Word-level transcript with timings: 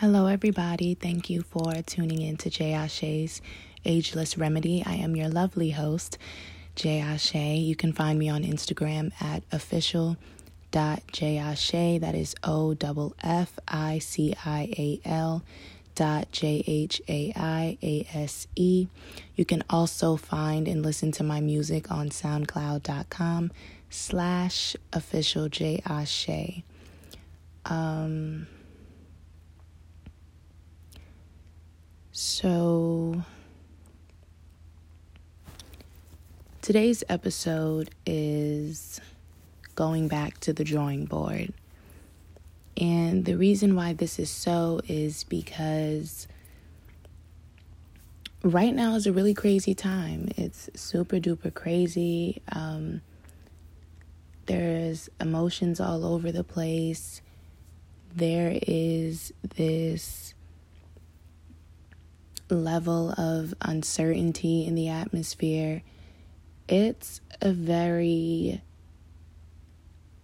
Hello, 0.00 0.28
everybody. 0.28 0.94
Thank 0.94 1.28
you 1.28 1.42
for 1.42 1.72
tuning 1.84 2.22
in 2.22 2.36
to 2.36 2.48
Jhai 2.48 2.72
Asé's 2.72 3.42
Ageless 3.84 4.38
Remedy. 4.38 4.80
I 4.86 4.94
am 4.94 5.16
your 5.16 5.28
lovely 5.28 5.70
host, 5.70 6.18
Jhai 6.76 7.02
Asé. 7.02 7.66
You 7.66 7.74
can 7.74 7.92
find 7.92 8.16
me 8.16 8.28
on 8.28 8.44
Instagram 8.44 9.10
at 9.20 9.42
official.jhaiase. 9.50 12.00
That 12.00 12.14
is 12.14 12.36
O 12.44 12.76
F 13.24 13.58
I 13.66 13.98
C 13.98 14.36
I 14.44 14.72
A 14.78 15.00
L 15.04 15.42
dot 15.96 16.30
J 16.30 16.62
H 16.64 17.02
A 17.08 17.32
I 17.34 17.76
A 17.82 18.06
S 18.14 18.46
E. 18.54 18.86
You 19.34 19.44
can 19.44 19.64
also 19.68 20.14
find 20.14 20.68
and 20.68 20.80
listen 20.80 21.10
to 21.10 21.24
my 21.24 21.40
music 21.40 21.90
on 21.90 22.10
SoundCloud.com 22.10 23.50
slash 23.90 24.76
official 24.92 25.48
Jhai 25.48 25.82
Asé. 25.82 26.62
Um 27.64 28.46
So, 32.20 33.22
today's 36.60 37.04
episode 37.08 37.90
is 38.04 39.00
going 39.76 40.08
back 40.08 40.40
to 40.40 40.52
the 40.52 40.64
drawing 40.64 41.04
board. 41.04 41.52
And 42.76 43.24
the 43.24 43.36
reason 43.36 43.76
why 43.76 43.92
this 43.92 44.18
is 44.18 44.30
so 44.30 44.80
is 44.88 45.22
because 45.22 46.26
right 48.42 48.74
now 48.74 48.96
is 48.96 49.06
a 49.06 49.12
really 49.12 49.32
crazy 49.32 49.76
time. 49.76 50.28
It's 50.36 50.68
super 50.74 51.20
duper 51.20 51.54
crazy. 51.54 52.42
Um, 52.50 53.00
there's 54.46 55.08
emotions 55.20 55.78
all 55.78 56.04
over 56.04 56.32
the 56.32 56.42
place. 56.42 57.22
There 58.12 58.58
is 58.60 59.32
this 59.54 60.34
level 62.56 63.10
of 63.12 63.54
uncertainty 63.60 64.66
in 64.66 64.74
the 64.74 64.88
atmosphere, 64.88 65.82
it's 66.68 67.20
a 67.40 67.52
very 67.52 68.62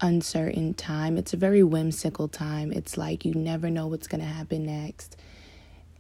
uncertain 0.00 0.74
time. 0.74 1.16
It's 1.16 1.32
a 1.32 1.36
very 1.36 1.62
whimsical 1.62 2.28
time. 2.28 2.72
It's 2.72 2.96
like 2.96 3.24
you 3.24 3.34
never 3.34 3.70
know 3.70 3.86
what's 3.86 4.06
going 4.06 4.20
to 4.20 4.26
happen 4.26 4.66
next. 4.66 5.16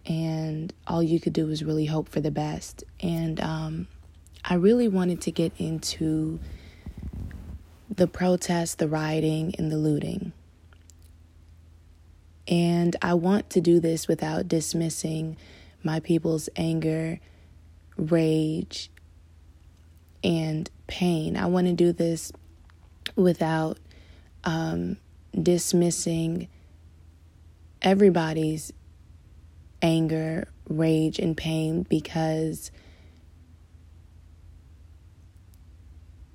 And 0.06 0.72
all 0.86 1.02
you 1.02 1.18
could 1.18 1.32
do 1.32 1.48
is 1.48 1.64
really 1.64 1.86
hope 1.86 2.08
for 2.08 2.20
the 2.20 2.30
best. 2.30 2.84
And 3.00 3.40
um, 3.40 3.86
I 4.44 4.54
really 4.54 4.88
wanted 4.88 5.22
to 5.22 5.30
get 5.30 5.52
into 5.58 6.38
the 7.88 8.06
protests, 8.06 8.74
the 8.74 8.88
rioting, 8.88 9.54
and 9.56 9.72
the 9.72 9.78
looting. 9.78 10.32
And 12.46 12.94
I 13.00 13.14
want 13.14 13.48
to 13.50 13.62
do 13.62 13.80
this 13.80 14.06
without 14.06 14.48
dismissing 14.48 15.38
my 15.84 16.00
people's 16.00 16.48
anger, 16.56 17.20
rage, 17.96 18.90
and 20.22 20.70
pain. 20.86 21.36
I 21.36 21.46
want 21.46 21.66
to 21.66 21.72
do 21.72 21.92
this 21.92 22.32
without 23.14 23.78
um, 24.44 24.96
dismissing 25.40 26.48
everybody's 27.82 28.72
anger, 29.82 30.48
rage, 30.68 31.18
and 31.18 31.36
pain 31.36 31.82
because 31.82 32.70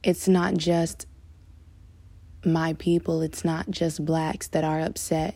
it's 0.03 0.27
not 0.27 0.55
just 0.55 1.07
my 2.45 2.73
people, 2.73 3.21
it's 3.21 3.43
not 3.43 3.69
just 3.69 4.05
blacks 4.05 4.47
that 4.49 4.63
are 4.63 4.79
upset. 4.79 5.35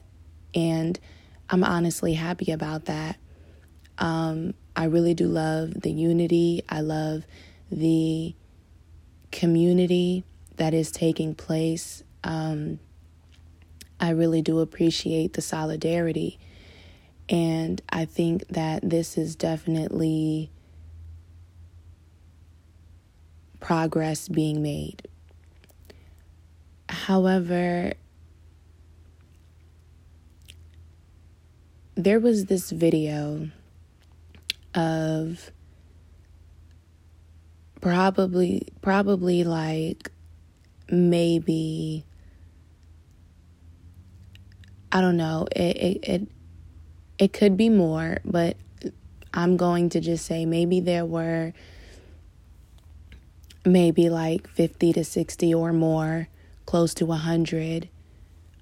And 0.54 1.00
I'm 1.50 1.64
honestly 1.64 2.14
happy 2.14 2.52
about 2.52 2.86
that. 2.86 3.18
Um, 3.98 4.54
I 4.76 4.86
really 4.86 5.14
do 5.14 5.28
love 5.28 5.82
the 5.82 5.92
unity. 5.92 6.64
I 6.68 6.82
love 6.82 7.26
the 7.72 8.34
community 9.32 10.24
that 10.58 10.74
is 10.74 10.92
taking 10.92 11.36
place. 11.36 12.04
Um, 12.24 12.80
I 14.00 14.10
really 14.10 14.42
do 14.42 14.60
appreciate 14.60 15.34
the 15.34 15.42
solidarity. 15.42 16.40
And 17.30 17.82
I 17.90 18.06
think 18.06 18.48
that 18.50 18.88
this 18.88 19.18
is 19.18 19.36
definitely 19.36 20.52
progress 23.60 24.28
being 24.28 24.62
made. 24.62 25.08
However, 26.90 27.94
there 31.96 32.20
was 32.20 32.46
this 32.46 32.72
video 32.72 33.50
of 34.76 35.52
probably 37.82 38.68
probably 38.82 39.44
like 39.44 40.10
maybe 40.90 42.06
I 44.92 45.02
don't 45.02 45.18
know 45.18 45.48
it 45.56 45.78
it 45.78 46.04
it, 46.04 46.28
it 47.18 47.34
could 47.34 47.58
be 47.58 47.70
more 47.70 48.20
but 48.24 48.58
I'm 49.34 49.58
going 49.58 49.90
to 49.90 50.00
just 50.00 50.26
say 50.26 50.46
maybe 50.46 50.80
there 50.80 51.06
were 51.06 51.54
maybe 53.66 54.10
like 54.10 54.48
50 54.48 54.94
to 54.94 55.04
60 55.04 55.54
or 55.54 55.74
more 55.74 56.28
close 56.66 56.94
to 56.96 57.06
100 57.06 57.90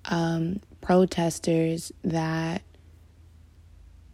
um, 0.05 0.61
protesters 0.79 1.91
that 2.03 2.61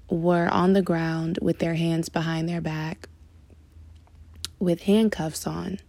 were 0.09 0.47
on 0.49 0.73
the 0.73 0.81
ground 0.81 1.39
with 1.41 1.59
their 1.59 1.75
hands 1.75 2.09
behind 2.09 2.47
their 2.47 2.61
back 2.61 3.09
with 4.59 4.83
handcuffs 4.83 5.45
on. 5.45 5.79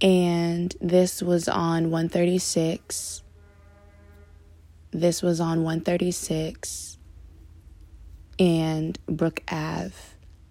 And 0.00 0.74
this 0.80 1.22
was 1.22 1.48
on 1.48 1.90
136. 1.90 3.22
This 4.90 5.22
was 5.22 5.40
on 5.40 5.62
136 5.62 6.98
and 8.38 8.98
Brook 9.06 9.42
Ave 9.50 9.94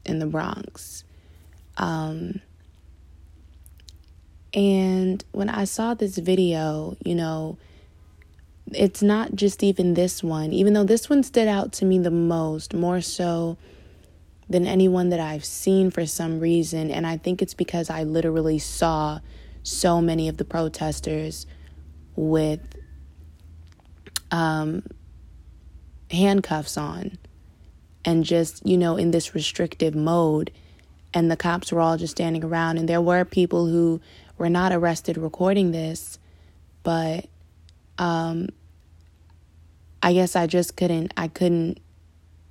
in 0.06 0.20
the 0.20 0.26
Bronx. 0.26 1.04
Um, 1.78 2.42
and 4.54 5.24
when 5.32 5.50
I 5.50 5.66
saw 5.66 5.94
this 5.94 6.18
video, 6.18 6.98
you 7.04 7.16
know, 7.16 7.58
it's 8.74 9.02
not 9.02 9.36
just 9.36 9.64
even 9.64 9.94
this 9.94 10.24
one, 10.24 10.52
even 10.52 10.74
though 10.74 10.84
this 10.84 11.10
one 11.10 11.24
stood 11.24 11.48
out 11.48 11.72
to 11.74 11.86
me 11.86 12.00
the 12.00 12.12
most, 12.12 12.74
more 12.74 13.02
so 13.02 13.58
than 14.50 14.66
anyone 14.66 15.10
that 15.10 15.20
I've 15.20 15.46
seen 15.46 15.92
for 15.92 16.06
some 16.06 16.40
reason. 16.40 16.90
And 16.92 17.06
I 17.06 17.18
think 17.18 17.42
it's 17.42 17.54
because 17.54 17.90
I 17.90 18.04
literally 18.04 18.60
saw 18.60 19.20
so 19.64 20.02
many 20.02 20.30
of 20.30 20.38
the 20.38 20.46
protesters 20.46 21.46
with 22.16 22.62
um, 24.32 24.84
handcuffs 26.10 26.78
on 26.78 27.18
and 28.06 28.24
just, 28.24 28.66
you 28.66 28.78
know, 28.78 28.96
in 28.96 29.12
this 29.12 29.36
restrictive 29.36 29.96
mode. 29.96 30.52
And 31.14 31.30
the 31.32 31.38
cops 31.38 31.72
were 31.72 31.82
all 31.82 31.98
just 31.98 32.12
standing 32.12 32.44
around. 32.44 32.78
And 32.78 32.88
there 32.88 33.02
were 33.02 33.26
people 33.26 33.68
who 33.68 34.02
were 34.38 34.50
not 34.50 34.72
arrested 34.72 35.18
recording 35.18 35.72
this, 35.72 36.20
but 36.84 37.28
um, 37.98 38.50
I 40.02 40.14
guess 40.14 40.36
I 40.36 40.48
just 40.48 40.76
couldn't, 40.76 41.14
I 41.18 41.28
couldn't, 41.28 41.80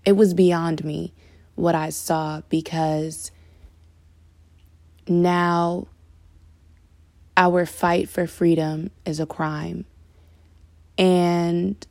it 0.04 0.12
was 0.12 0.34
beyond 0.34 0.84
me 0.84 1.12
what 1.54 1.74
I 1.74 1.90
saw 1.90 2.42
because 2.48 3.30
now 5.08 5.86
our 7.36 7.66
fight 7.66 8.08
for 8.08 8.26
freedom 8.26 8.90
is 9.04 9.20
a 9.20 9.26
crime. 9.26 9.84
And 10.98 11.86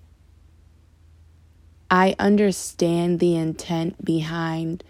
I 1.90 2.16
understand 2.18 3.20
the 3.20 3.36
intent 3.36 4.04
behind 4.04 4.84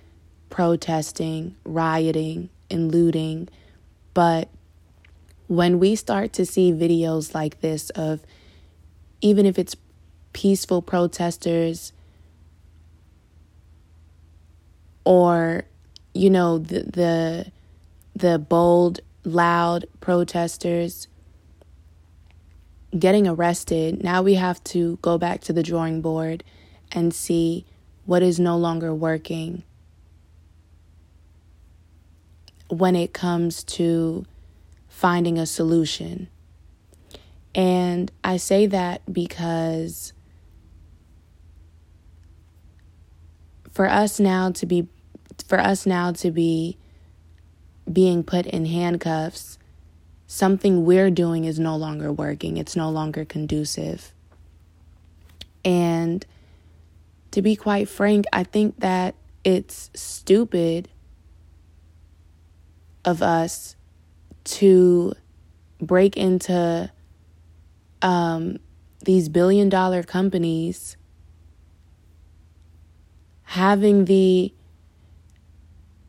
protesting, 0.49 1.55
rioting, 1.65 2.49
and 2.69 2.91
looting, 2.91 3.49
but 4.13 4.49
when 5.47 5.77
we 5.77 5.95
start 5.95 6.33
to 6.33 6.45
see 6.45 6.71
videos 6.71 7.35
like 7.35 7.61
this 7.61 7.89
of 7.91 8.21
even 9.21 9.45
if 9.45 9.57
it's 9.57 9.75
peaceful 10.33 10.81
protesters 10.81 11.93
or 15.05 15.63
you 16.13 16.29
know 16.29 16.57
the 16.57 16.81
the 16.83 17.51
the 18.15 18.39
bold 18.39 18.99
loud 19.23 19.85
protesters 20.01 21.07
getting 22.97 23.27
arrested 23.27 24.03
now 24.03 24.21
we 24.21 24.35
have 24.35 24.63
to 24.63 24.97
go 25.01 25.17
back 25.17 25.41
to 25.41 25.53
the 25.53 25.63
drawing 25.63 26.01
board 26.01 26.43
and 26.91 27.13
see 27.13 27.65
what 28.05 28.21
is 28.21 28.39
no 28.39 28.57
longer 28.57 28.93
working 28.93 29.63
when 32.69 32.95
it 32.95 33.13
comes 33.13 33.63
to 33.63 34.25
finding 34.87 35.37
a 35.37 35.45
solution 35.45 36.27
and 37.55 38.11
I 38.21 38.35
say 38.35 38.65
that 38.67 39.01
because 39.11 40.11
for 43.71 43.89
us 43.89 44.19
now 44.19 44.51
to 44.51 44.65
be 44.65 44.87
for 45.47 45.59
us 45.59 45.85
now 45.85 46.11
to 46.11 46.31
be 46.31 46.77
being 47.91 48.23
put 48.23 48.45
in 48.45 48.65
handcuffs, 48.65 49.57
something 50.27 50.85
we're 50.85 51.09
doing 51.11 51.45
is 51.45 51.57
no 51.57 51.75
longer 51.75 52.11
working. 52.11 52.57
It's 52.57 52.75
no 52.75 52.89
longer 52.89 53.23
conducive. 53.23 54.11
And 55.63 56.25
to 57.31 57.41
be 57.41 57.55
quite 57.55 57.87
frank, 57.87 58.25
I 58.33 58.43
think 58.43 58.79
that 58.79 59.15
it's 59.43 59.91
stupid 59.93 60.89
of 63.03 63.21
us 63.21 63.75
to 64.45 65.13
break 65.79 66.17
into 66.17 66.91
um, 68.05 68.59
these 69.03 69.29
billion 69.29 69.67
dollar 69.67 70.03
companies 70.03 70.95
having 73.43 74.05
the 74.05 74.53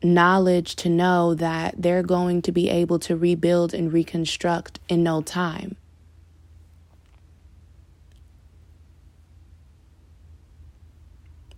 knowledge 0.03 0.77
to 0.77 0.91
know 0.91 1.35
that 1.35 1.75
they're 1.79 2.03
going 2.03 2.43
to 2.43 2.53
be 2.53 2.69
able 2.69 2.99
to 2.99 3.17
rebuild 3.17 3.73
and 3.73 3.93
reconstruct 3.93 4.79
in 4.91 5.03
no 5.03 5.23
time. 5.23 5.75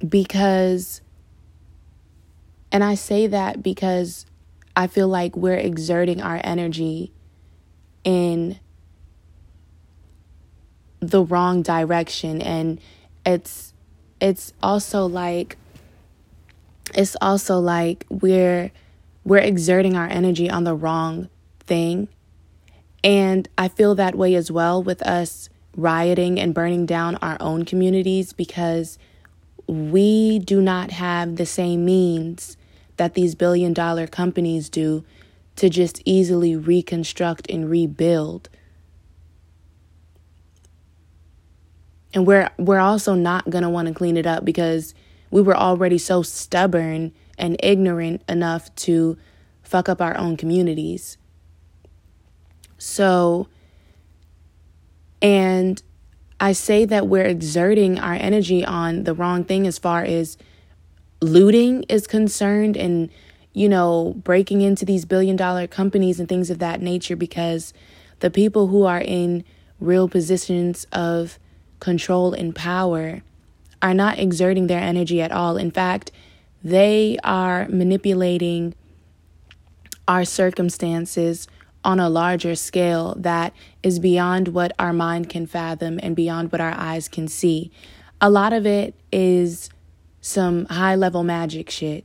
Because, 0.09 1.01
and 2.71 2.85
I 2.85 2.95
say 2.95 3.27
that 3.27 3.61
because 3.61 4.25
I 4.77 4.87
feel 4.87 5.09
like 5.09 5.37
we're 5.37 5.55
exerting 5.55 6.23
our 6.23 6.41
energy 6.45 7.13
in 8.05 8.61
the 11.01 11.23
wrong 11.23 11.63
direction 11.63 12.43
and 12.43 12.81
it's 13.25 13.73
it's 14.21 14.53
also 14.63 15.07
like 15.07 15.57
it's 16.95 17.17
also 17.21 17.59
like 17.59 18.05
we're 18.09 18.71
we're 19.25 19.39
exerting 19.39 19.95
our 19.97 20.07
energy 20.07 20.49
on 20.49 20.65
the 20.65 20.75
wrong 20.75 21.29
thing. 21.61 22.09
And 23.05 23.49
I 23.59 23.69
feel 23.69 23.95
that 23.95 24.15
way 24.15 24.35
as 24.35 24.51
well 24.51 24.83
with 24.83 25.03
us 25.03 25.49
rioting 25.77 26.41
and 26.41 26.55
burning 26.55 26.87
down 26.87 27.17
our 27.17 27.37
own 27.39 27.65
communities 27.65 28.33
because 28.33 28.99
we 29.67 30.39
do 30.39 30.61
not 30.63 30.91
have 30.93 31.37
the 31.37 31.47
same 31.47 31.85
means 31.85 32.57
that 32.97 33.15
these 33.15 33.35
billion 33.35 33.73
dollar 33.73 34.07
companies 34.07 34.69
do 34.69 35.05
to 35.57 35.69
just 35.69 36.01
easily 36.05 36.57
reconstruct 36.57 37.49
and 37.51 37.69
rebuild. 37.71 38.49
And 42.19 42.27
we're 42.27 42.51
we're 42.59 42.81
also 42.81 43.15
not 43.15 43.49
going 43.49 43.63
to 43.63 43.71
want 43.71 43.87
to 43.87 43.95
clean 43.95 44.17
it 44.17 44.27
up 44.27 44.45
because 44.45 44.93
we 45.31 45.41
were 45.41 45.57
already 45.57 45.99
so 45.99 46.23
stubborn 46.23 47.13
and 47.39 47.57
ignorant 47.63 48.25
enough 48.29 48.75
to 48.75 49.17
fuck 49.63 49.89
up 49.89 50.03
our 50.03 50.19
own 50.19 50.37
communities. 50.37 51.17
So, 52.77 53.47
and 55.23 55.81
I 56.41 56.51
say 56.51 56.85
that 56.87 57.07
we're 57.07 57.25
exerting 57.25 58.01
our 58.01 58.15
energy 58.15 58.65
on 58.65 59.05
the 59.05 59.15
wrong 59.15 59.45
thing 59.45 59.65
as 59.65 59.79
far 59.79 60.03
as 60.03 60.37
looting 61.21 61.85
is 61.85 62.09
concerned 62.09 62.77
and, 62.77 63.11
you 63.53 63.69
know, 63.69 64.15
breaking 64.25 64.63
into 64.63 64.85
these 64.85 65.05
billion 65.05 65.37
dollar 65.37 65.69
companies 65.69 66.19
and 66.19 66.29
things 66.29 66.51
of 66.51 66.59
that 66.59 66.83
nature 66.83 67.15
because 67.15 67.73
the 68.19 68.29
people 68.29 68.67
who 68.67 68.83
are 68.83 69.01
in 69.01 69.45
real 69.79 70.09
positions 70.09 70.85
of 70.91 71.39
control 71.81 72.33
and 72.33 72.55
power 72.55 73.23
are 73.81 73.95
not 73.95 74.19
exerting 74.19 74.67
their 74.67 74.81
energy 74.81 75.23
at 75.23 75.33
all. 75.33 75.57
In 75.57 75.71
fact, 75.71 76.11
they 76.63 77.19
are 77.23 77.69
manipulating 77.69 78.75
our 80.07 80.25
circumstances 80.25 81.47
on 81.85 82.01
a 82.01 82.09
larger 82.09 82.55
scale 82.55 83.15
that 83.19 83.53
is 83.83 83.99
beyond 83.99 84.49
what 84.49 84.73
our 84.79 84.93
mind 84.93 85.31
can 85.31 85.47
fathom 85.47 86.01
and 86.03 86.17
beyond 86.17 86.51
what 86.51 86.61
our 86.61 86.75
eyes 86.77 87.09
can 87.09 87.29
see. 87.29 87.71
A 88.21 88.29
lot 88.29 88.53
of 88.53 88.67
it 88.67 88.95
is 89.13 89.71
some 90.21 90.65
high 90.67 90.97
level 90.97 91.23
magic 91.23 91.71
shit. 91.71 92.05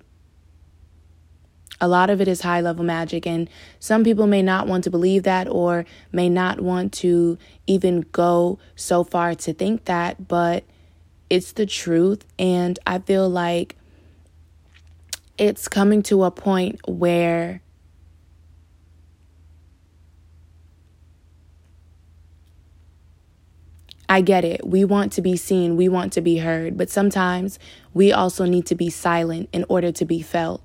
A 1.82 1.88
lot 1.88 2.10
of 2.10 2.22
it 2.22 2.28
is 2.28 2.42
high 2.42 2.62
level 2.62 2.86
magic, 2.86 3.28
and 3.28 3.50
some 3.80 4.04
people 4.04 4.26
may 4.28 4.42
not 4.42 4.68
want 4.68 4.84
to 4.86 4.90
believe 4.90 5.24
that 5.24 5.50
or 5.50 5.86
may 6.12 6.30
not 6.30 6.62
want 6.62 6.94
to 6.94 7.38
even 7.68 8.06
go 8.12 8.60
so 8.76 9.04
far 9.04 9.36
to 9.36 9.54
think 9.54 9.86
that, 9.86 10.28
but 10.28 10.64
it's 11.30 11.52
the 11.52 11.66
truth. 11.66 12.26
And 12.40 12.80
I 12.88 13.00
feel 13.00 13.28
like 13.30 13.76
it's 15.38 15.68
coming 15.68 16.04
to 16.04 16.24
a 16.24 16.32
point 16.32 16.80
where 16.88 17.62
I 24.08 24.22
get 24.22 24.46
it. 24.46 24.66
We 24.66 24.86
want 24.86 25.12
to 25.14 25.22
be 25.22 25.36
seen, 25.36 25.76
we 25.76 25.90
want 25.90 26.14
to 26.14 26.22
be 26.22 26.38
heard, 26.38 26.78
but 26.78 26.90
sometimes 26.90 27.58
we 27.94 28.14
also 28.14 28.46
need 28.46 28.68
to 28.68 28.76
be 28.76 28.90
silent 28.92 29.50
in 29.52 29.66
order 29.68 29.92
to 29.92 30.06
be 30.06 30.22
felt. 30.22 30.62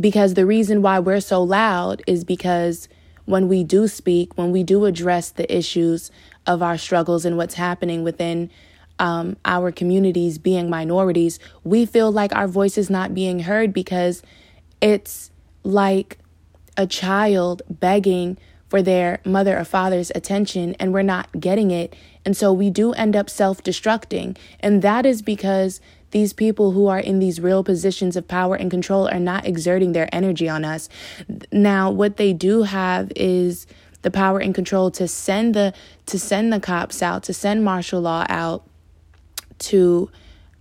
Because 0.00 0.34
the 0.34 0.46
reason 0.46 0.82
why 0.82 0.98
we're 0.98 1.20
so 1.20 1.42
loud 1.42 2.02
is 2.06 2.24
because 2.24 2.88
when 3.26 3.48
we 3.48 3.62
do 3.62 3.86
speak, 3.86 4.36
when 4.36 4.50
we 4.50 4.64
do 4.64 4.86
address 4.86 5.30
the 5.30 5.54
issues 5.54 6.10
of 6.46 6.62
our 6.62 6.78
struggles 6.78 7.24
and 7.24 7.36
what's 7.36 7.54
happening 7.54 8.02
within 8.02 8.50
um, 8.98 9.36
our 9.44 9.70
communities 9.70 10.38
being 10.38 10.70
minorities, 10.70 11.38
we 11.64 11.86
feel 11.86 12.10
like 12.10 12.34
our 12.34 12.48
voice 12.48 12.78
is 12.78 12.90
not 12.90 13.14
being 13.14 13.40
heard 13.40 13.72
because 13.72 14.22
it's 14.80 15.30
like 15.62 16.18
a 16.76 16.86
child 16.86 17.62
begging 17.68 18.38
for 18.68 18.82
their 18.82 19.20
mother 19.24 19.58
or 19.58 19.64
father's 19.64 20.12
attention 20.14 20.74
and 20.78 20.92
we're 20.92 21.02
not 21.02 21.28
getting 21.38 21.70
it. 21.70 21.94
And 22.24 22.36
so 22.36 22.52
we 22.52 22.70
do 22.70 22.92
end 22.92 23.16
up 23.16 23.28
self 23.28 23.62
destructing. 23.62 24.36
And 24.60 24.80
that 24.82 25.04
is 25.04 25.22
because 25.22 25.80
these 26.10 26.32
people 26.32 26.72
who 26.72 26.86
are 26.88 26.98
in 26.98 27.18
these 27.18 27.40
real 27.40 27.62
positions 27.62 28.16
of 28.16 28.26
power 28.26 28.54
and 28.54 28.70
control 28.70 29.08
are 29.08 29.20
not 29.20 29.46
exerting 29.46 29.92
their 29.92 30.08
energy 30.12 30.48
on 30.48 30.64
us. 30.64 30.88
Now, 31.52 31.90
what 31.90 32.16
they 32.16 32.32
do 32.32 32.62
have 32.62 33.12
is 33.16 33.66
the 34.02 34.10
power 34.10 34.38
and 34.38 34.54
control 34.54 34.90
to 34.92 35.06
send 35.06 35.54
the 35.54 35.74
to 36.06 36.18
send 36.18 36.52
the 36.52 36.60
cops 36.60 37.02
out, 37.02 37.22
to 37.24 37.34
send 37.34 37.64
martial 37.64 38.00
law 38.00 38.24
out 38.28 38.66
to 39.58 40.10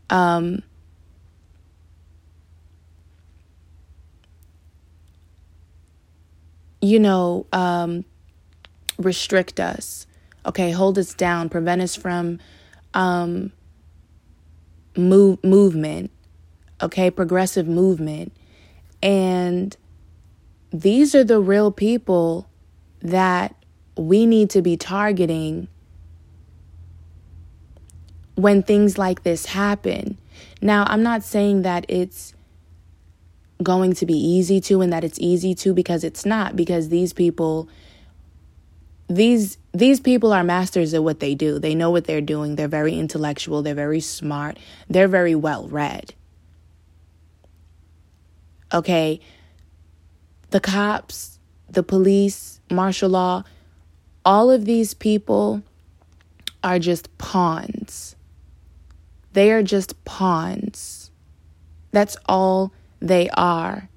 um, 0.10 0.64
you 6.82 7.00
know, 7.00 7.46
um, 7.52 8.06
restrict 8.98 9.60
us, 9.60 10.08
okay, 10.46 10.72
hold 10.72 10.98
us 10.98 11.14
down, 11.14 11.50
prevent 11.50 11.82
us 11.82 11.96
from 11.96 12.40
um, 12.94 13.52
move 15.00 15.44
movement, 15.44 16.12
okay, 16.82 17.10
progressive 17.10 17.68
movement, 17.68 18.34
and 19.02 19.76
these 20.72 21.16
are 21.16 21.24
the 21.24 21.40
real 21.40 21.72
people 21.72 22.48
that 23.02 23.56
we 23.98 24.26
need 24.26 24.50
to 24.52 24.62
be 24.62 24.78
targeting 24.78 25.68
when 28.36 28.64
things 28.64 28.98
like 28.98 29.24
this 29.24 29.48
happen. 29.48 30.18
Now, 30.62 30.86
I'm 30.88 31.04
not 31.04 31.24
saying 31.24 31.64
that 31.64 31.86
it's 31.90 32.34
going 33.62 33.94
to 33.94 34.06
be 34.06 34.14
easy 34.14 34.62
to 34.62 34.82
and 34.82 34.92
that 34.94 35.04
it's 35.04 35.20
easy 35.20 35.54
to 35.54 35.74
because 35.74 36.04
it's 36.04 36.26
not 36.26 36.56
because 36.56 36.90
these 36.90 37.12
people 37.12 37.68
these 39.10 39.58
these 39.74 40.00
people 40.00 40.34
are 40.34 40.44
masters 40.44 40.94
at 40.94 41.04
what 41.04 41.20
they 41.20 41.36
do. 41.36 41.60
They 41.60 41.76
know 41.76 41.92
what 41.92 42.06
they're 42.06 42.22
doing. 42.22 42.56
They're 42.56 42.68
very 42.68 42.98
intellectual, 42.98 43.62
they're 43.62 43.76
very 43.76 44.00
smart, 44.00 44.58
they're 44.90 45.08
very 45.08 45.36
well 45.36 45.68
read. 45.68 46.14
Okay? 48.74 49.20
The 50.52 50.60
cops, 50.60 51.40
the 51.70 51.84
police, 51.84 52.60
martial 52.72 53.10
law, 53.10 53.44
all 54.26 54.52
of 54.52 54.66
these 54.66 54.94
people 54.94 55.64
are 56.64 56.80
just 56.80 57.16
pawns 57.18 58.16
they 59.34 59.52
are 59.52 59.64
just 59.64 60.04
pawns. 60.06 61.12
That's 61.92 62.18
all 62.26 62.74
they 63.00 63.30
are. 63.30 63.90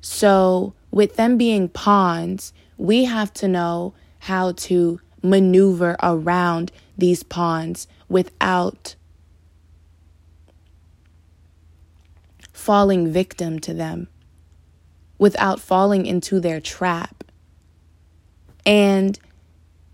So, 0.00 0.74
with 0.90 1.16
them 1.16 1.36
being 1.36 1.68
pawns, 1.68 2.52
we 2.76 3.04
have 3.04 3.32
to 3.34 3.48
know 3.48 3.94
how 4.20 4.52
to 4.52 5.00
maneuver 5.22 5.96
around 6.02 6.72
these 6.96 7.22
pawns 7.22 7.88
without 8.08 8.94
falling 12.52 13.12
victim 13.12 13.58
to 13.60 13.74
them, 13.74 14.08
without 15.18 15.60
falling 15.60 16.06
into 16.06 16.40
their 16.40 16.60
trap. 16.60 17.24
And 18.66 19.18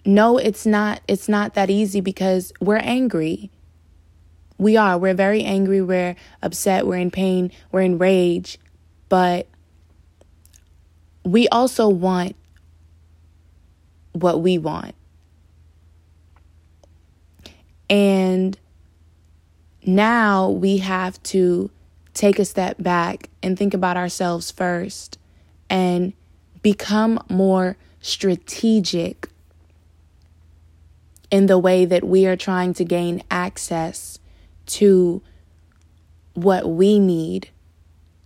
no, 0.05 0.39
it's 0.39 0.67
not 0.67 1.01
it's 1.09 1.29
not 1.29 1.55
that 1.55 1.71
easy 1.71 2.01
because 2.01 2.53
we're 2.61 2.77
angry 2.77 3.51
We 4.59 4.77
are. 4.77 4.99
We're 4.99 5.15
very 5.15 5.45
angry. 5.45 5.83
We're 5.83 6.17
upset. 6.43 6.87
We're 6.87 6.97
in 6.97 7.11
pain. 7.11 7.53
We're 7.73 7.83
in 7.83 7.99
rage. 7.99 8.59
But 9.09 9.49
we 11.25 11.49
also 11.49 11.89
want 11.89 12.37
what 14.23 14.41
we 14.41 14.59
want. 14.59 14.95
And 17.89 18.59
now 19.85 20.51
we 20.51 20.79
have 20.79 21.23
to 21.25 21.71
take 22.15 22.39
a 22.39 22.45
step 22.45 22.77
back 22.83 23.29
and 23.43 23.59
think 23.59 23.75
about 23.75 23.97
ourselves 23.97 24.51
first 24.51 25.19
and 25.71 26.13
become 26.63 27.23
more 27.29 27.77
strategic 28.01 29.29
in 31.31 31.47
the 31.47 31.59
way 31.59 31.85
that 31.85 32.05
we 32.05 32.27
are 32.27 32.37
trying 32.37 32.73
to 32.75 32.85
gain 32.85 33.23
access 33.31 34.19
to 34.67 35.23
what 36.35 36.69
we 36.69 36.99
need 36.99 37.51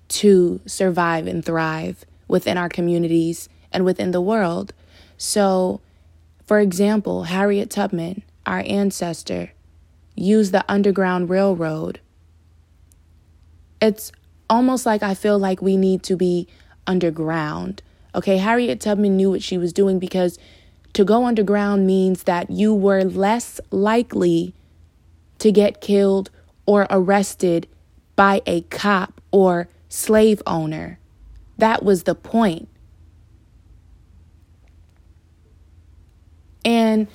to 0.08 0.60
survive 0.66 1.26
and 1.26 1.44
thrive 1.44 2.04
within 2.28 2.58
our 2.58 2.68
communities 2.68 3.48
and 3.72 3.84
within 3.84 4.10
the 4.10 4.20
world. 4.20 4.72
So, 5.22 5.82
for 6.46 6.60
example, 6.60 7.24
Harriet 7.24 7.68
Tubman, 7.68 8.22
our 8.46 8.64
ancestor, 8.66 9.52
used 10.16 10.50
the 10.50 10.64
Underground 10.66 11.28
Railroad. 11.28 12.00
It's 13.82 14.12
almost 14.48 14.86
like 14.86 15.02
I 15.02 15.12
feel 15.12 15.38
like 15.38 15.60
we 15.60 15.76
need 15.76 16.02
to 16.04 16.16
be 16.16 16.48
underground. 16.86 17.82
Okay, 18.14 18.38
Harriet 18.38 18.80
Tubman 18.80 19.18
knew 19.18 19.30
what 19.30 19.42
she 19.42 19.58
was 19.58 19.74
doing 19.74 19.98
because 19.98 20.38
to 20.94 21.04
go 21.04 21.26
underground 21.26 21.86
means 21.86 22.22
that 22.22 22.48
you 22.48 22.74
were 22.74 23.04
less 23.04 23.60
likely 23.70 24.54
to 25.38 25.52
get 25.52 25.82
killed 25.82 26.30
or 26.64 26.86
arrested 26.88 27.68
by 28.16 28.40
a 28.46 28.62
cop 28.62 29.20
or 29.32 29.68
slave 29.90 30.40
owner. 30.46 30.98
That 31.58 31.84
was 31.84 32.04
the 32.04 32.14
point. 32.14 32.68
And 36.64 37.08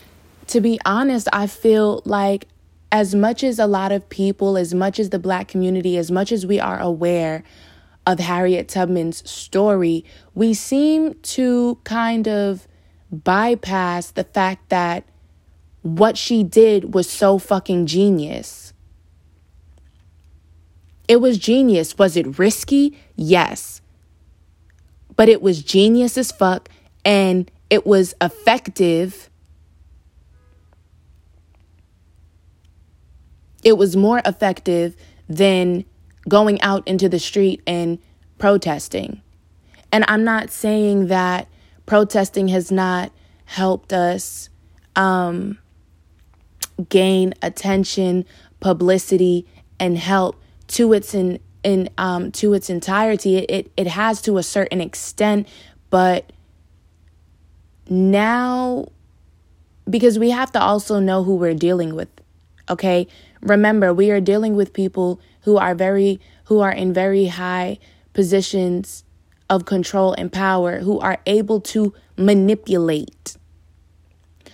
to 0.47 0.61
be 0.61 0.79
honest, 0.85 1.27
I 1.33 1.47
feel 1.47 2.01
like 2.05 2.47
as 2.91 3.13
much 3.13 3.43
as 3.43 3.59
a 3.59 3.67
lot 3.67 3.91
of 3.91 4.07
people, 4.09 4.57
as 4.57 4.73
much 4.73 4.99
as 4.99 5.09
the 5.09 5.19
black 5.19 5.47
community, 5.47 5.97
as 5.97 6.11
much 6.11 6.31
as 6.31 6.45
we 6.45 6.59
are 6.59 6.79
aware 6.79 7.43
of 8.05 8.19
Harriet 8.19 8.67
Tubman's 8.67 9.29
story, 9.29 10.05
we 10.33 10.53
seem 10.53 11.15
to 11.15 11.77
kind 11.83 12.27
of 12.27 12.67
bypass 13.11 14.11
the 14.11 14.23
fact 14.23 14.69
that 14.69 15.03
what 15.81 16.17
she 16.17 16.43
did 16.43 16.93
was 16.93 17.09
so 17.09 17.37
fucking 17.37 17.85
genius. 17.85 18.73
It 21.07 21.17
was 21.17 21.37
genius. 21.37 21.97
Was 21.97 22.17
it 22.17 22.39
risky? 22.39 22.97
Yes. 23.15 23.81
But 25.15 25.29
it 25.29 25.41
was 25.41 25.61
genius 25.61 26.17
as 26.17 26.31
fuck 26.31 26.69
and 27.03 27.49
it 27.69 27.85
was 27.85 28.15
effective. 28.21 29.29
It 33.65 33.77
was 33.77 33.97
more 33.97 34.21
effective 34.25 34.95
than 35.27 35.83
going 36.29 36.61
out 36.61 36.87
into 36.87 37.09
the 37.09 37.19
street 37.19 37.61
and 37.67 37.99
protesting. 38.37 39.21
And 39.91 40.05
I'm 40.07 40.23
not 40.23 40.49
saying 40.51 41.07
that 41.07 41.47
protesting 41.85 42.47
has 42.49 42.71
not 42.71 43.11
helped 43.45 43.91
us 43.91 44.49
um, 44.95 45.57
gain 46.89 47.33
attention, 47.41 48.25
publicity, 48.59 49.45
and 49.79 49.97
help 49.97 50.41
to 50.67 50.93
its 50.93 51.13
in, 51.13 51.39
in 51.63 51.89
um, 51.97 52.31
to 52.33 52.53
its 52.53 52.69
entirety. 52.69 53.37
It, 53.37 53.51
it 53.51 53.71
it 53.77 53.87
has 53.87 54.21
to 54.23 54.37
a 54.37 54.43
certain 54.43 54.81
extent, 54.81 55.47
but 55.89 56.31
now 57.89 58.87
because 59.89 60.17
we 60.17 60.31
have 60.31 60.51
to 60.53 60.61
also 60.61 60.99
know 60.99 61.23
who 61.23 61.35
we're 61.35 61.53
dealing 61.53 61.95
with. 61.95 62.09
Okay, 62.67 63.07
remember 63.45 63.93
we 63.93 64.11
are 64.11 64.19
dealing 64.19 64.55
with 64.55 64.73
people 64.73 65.19
who 65.41 65.57
are 65.57 65.75
very 65.75 66.19
who 66.45 66.59
are 66.59 66.71
in 66.71 66.93
very 66.93 67.27
high 67.27 67.79
positions 68.13 69.03
of 69.49 69.65
control 69.65 70.13
and 70.13 70.31
power 70.31 70.79
who 70.79 70.99
are 70.99 71.19
able 71.25 71.61
to 71.61 71.93
manipulate. 72.17 73.37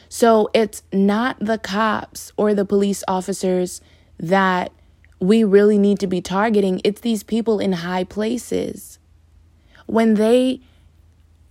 So 0.09 0.49
it's 0.53 0.83
not 0.91 1.39
the 1.39 1.57
cops 1.57 2.33
or 2.35 2.53
the 2.53 2.65
police 2.65 3.03
officers 3.07 3.81
that 4.19 4.71
we 5.19 5.43
really 5.43 5.77
need 5.77 5.99
to 5.99 6.07
be 6.07 6.21
targeting. 6.21 6.81
It's 6.83 7.01
these 7.01 7.23
people 7.23 7.59
in 7.59 7.73
high 7.73 8.03
places. 8.03 8.99
When 9.85 10.15
they 10.15 10.61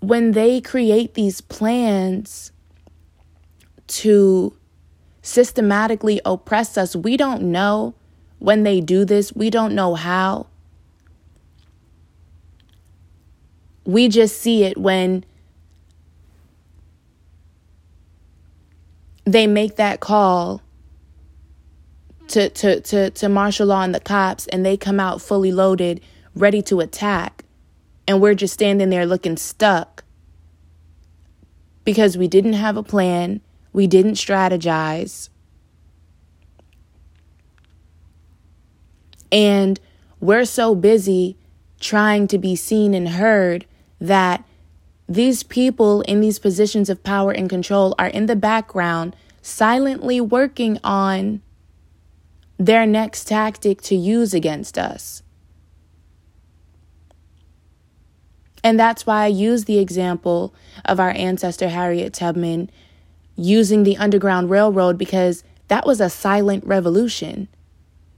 when 0.00 0.32
they 0.32 0.60
create 0.60 1.14
these 1.14 1.40
plans 1.40 2.52
to 3.86 4.54
systematically 5.22 6.20
oppress 6.24 6.76
us, 6.78 6.96
we 6.96 7.16
don't 7.16 7.42
know 7.42 7.94
when 8.38 8.62
they 8.62 8.80
do 8.80 9.04
this, 9.04 9.32
we 9.34 9.50
don't 9.50 9.74
know 9.74 9.94
how. 9.94 10.46
We 13.84 14.08
just 14.08 14.40
see 14.40 14.64
it 14.64 14.78
when 14.78 15.24
they 19.24 19.46
make 19.46 19.76
that 19.76 20.00
call 20.00 20.62
to, 22.28 22.48
to, 22.48 22.80
to, 22.80 23.10
to 23.10 23.28
martial 23.28 23.66
law 23.66 23.82
and 23.82 23.94
the 23.94 24.00
cops 24.00 24.46
and 24.48 24.64
they 24.64 24.76
come 24.76 25.00
out 25.00 25.20
fully 25.20 25.52
loaded, 25.52 26.00
ready 26.34 26.62
to 26.62 26.80
attack. 26.80 27.44
And 28.06 28.20
we're 28.20 28.34
just 28.34 28.54
standing 28.54 28.90
there 28.90 29.06
looking 29.06 29.36
stuck 29.36 30.04
because 31.84 32.16
we 32.16 32.28
didn't 32.28 32.54
have 32.54 32.76
a 32.76 32.82
plan, 32.82 33.40
we 33.72 33.86
didn't 33.86 34.14
strategize. 34.14 35.28
And 39.32 39.78
we're 40.20 40.44
so 40.44 40.74
busy 40.74 41.36
trying 41.78 42.28
to 42.28 42.38
be 42.38 42.56
seen 42.56 42.94
and 42.94 43.10
heard 43.10 43.64
that 44.00 44.44
these 45.08 45.42
people 45.42 46.02
in 46.02 46.20
these 46.20 46.38
positions 46.38 46.88
of 46.88 47.02
power 47.02 47.32
and 47.32 47.48
control 47.48 47.94
are 47.98 48.08
in 48.08 48.26
the 48.26 48.36
background 48.36 49.16
silently 49.42 50.20
working 50.20 50.78
on 50.84 51.40
their 52.58 52.86
next 52.86 53.26
tactic 53.26 53.80
to 53.82 53.96
use 53.96 54.34
against 54.34 54.76
us. 54.76 55.22
And 58.62 58.78
that's 58.78 59.06
why 59.06 59.24
I 59.24 59.28
use 59.28 59.64
the 59.64 59.78
example 59.78 60.54
of 60.84 61.00
our 61.00 61.10
ancestor 61.10 61.70
Harriet 61.70 62.12
Tubman 62.12 62.70
using 63.40 63.84
the 63.84 63.96
Underground 63.96 64.50
Railroad 64.50 64.98
because 64.98 65.42
that 65.68 65.86
was 65.86 66.00
a 66.00 66.10
silent 66.10 66.64
revolution. 66.66 67.48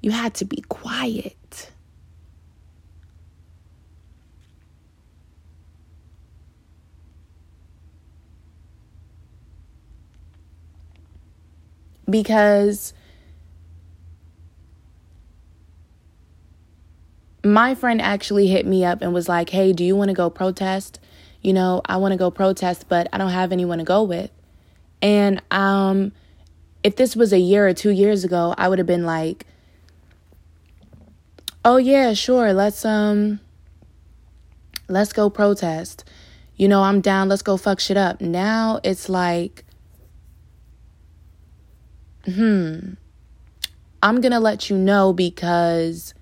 You 0.01 0.11
had 0.11 0.35
to 0.35 0.45
be 0.45 0.63
quiet. 0.69 1.71
Because 12.11 12.93
my 17.45 17.77
friend 17.77 18.03
actually 18.03 18.49
hit 18.49 18.67
me 18.67 18.85
up 18.85 19.03
and 19.03 19.15
was 19.15 19.29
like, 19.29 19.51
Hey, 19.51 19.73
do 19.73 19.85
you 19.85 19.95
want 19.95 20.09
to 20.09 20.15
go 20.15 20.29
protest? 20.29 20.99
You 21.41 21.53
know, 21.53 21.81
I 21.87 21.97
want 21.99 22.11
to 22.13 22.19
go 22.19 22.31
protest, 22.31 22.87
but 22.89 23.09
I 23.13 23.19
don't 23.19 23.31
have 23.31 23.53
anyone 23.53 23.79
to 23.79 23.85
go 23.85 24.03
with. 24.03 24.31
And 25.03 25.43
um, 25.51 26.13
if 26.83 26.97
this 26.97 27.17
was 27.17 27.33
a 27.33 27.39
year 27.39 27.67
or 27.67 27.75
two 27.75 27.91
years 27.91 28.25
ago, 28.25 28.55
I 28.57 28.69
would 28.69 28.79
have 28.79 28.87
been 28.87 29.05
like, 29.05 29.47
oh 31.65 31.77
yeah, 31.77 32.15
sure, 32.15 32.53
let's 32.53 32.85
um 32.85 33.41
let's 34.89 35.13
go 35.13 35.29
protest. 35.29 36.05
You 36.57 36.69
know, 36.69 36.83
I'm 36.83 37.01
down, 37.01 37.29
let's 37.29 37.43
go 37.43 37.57
fuck 37.57 37.81
shit 37.81 37.97
up. 37.97 38.21
Now 38.21 38.81
it's 38.85 39.09
like 39.09 39.65
hmm. 42.25 42.95
I'm 44.05 44.21
to 44.21 44.41
let 44.41 44.69
you 44.69 44.77
know 44.77 45.13
because 45.13 46.15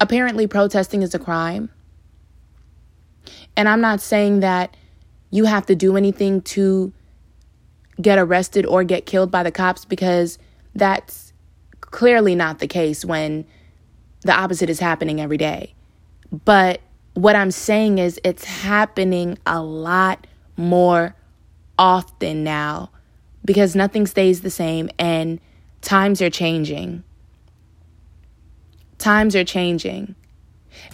apparently 0.00 0.46
protesting 0.46 1.02
is 1.02 1.14
a 1.14 1.18
crime. 1.18 1.70
And 3.56 3.68
I'm 3.68 3.80
not 3.80 4.00
saying 4.00 4.40
that 4.40 4.76
you 5.30 5.44
have 5.44 5.66
to 5.66 5.74
do 5.74 5.96
anything 5.96 6.42
to 6.42 6.92
get 8.00 8.18
arrested 8.18 8.66
or 8.66 8.84
get 8.84 9.06
killed 9.06 9.30
by 9.30 9.42
the 9.42 9.52
cops 9.52 9.84
because 9.84 10.38
that's 10.74 11.32
clearly 11.80 12.34
not 12.34 12.58
the 12.58 12.66
case 12.66 13.04
when 13.04 13.44
the 14.22 14.34
opposite 14.34 14.68
is 14.68 14.80
happening 14.80 15.20
every 15.20 15.36
day. 15.36 15.74
But 16.44 16.80
what 17.14 17.36
I'm 17.36 17.50
saying 17.50 17.98
is 17.98 18.20
it's 18.24 18.44
happening 18.44 19.38
a 19.46 19.62
lot 19.62 20.26
more 20.56 21.14
often 21.78 22.42
now 22.42 22.90
because 23.44 23.76
nothing 23.76 24.06
stays 24.06 24.40
the 24.40 24.50
same 24.50 24.90
and 24.98 25.40
times 25.80 26.20
are 26.20 26.30
changing. 26.30 27.04
Times 28.98 29.36
are 29.36 29.44
changing. 29.44 30.14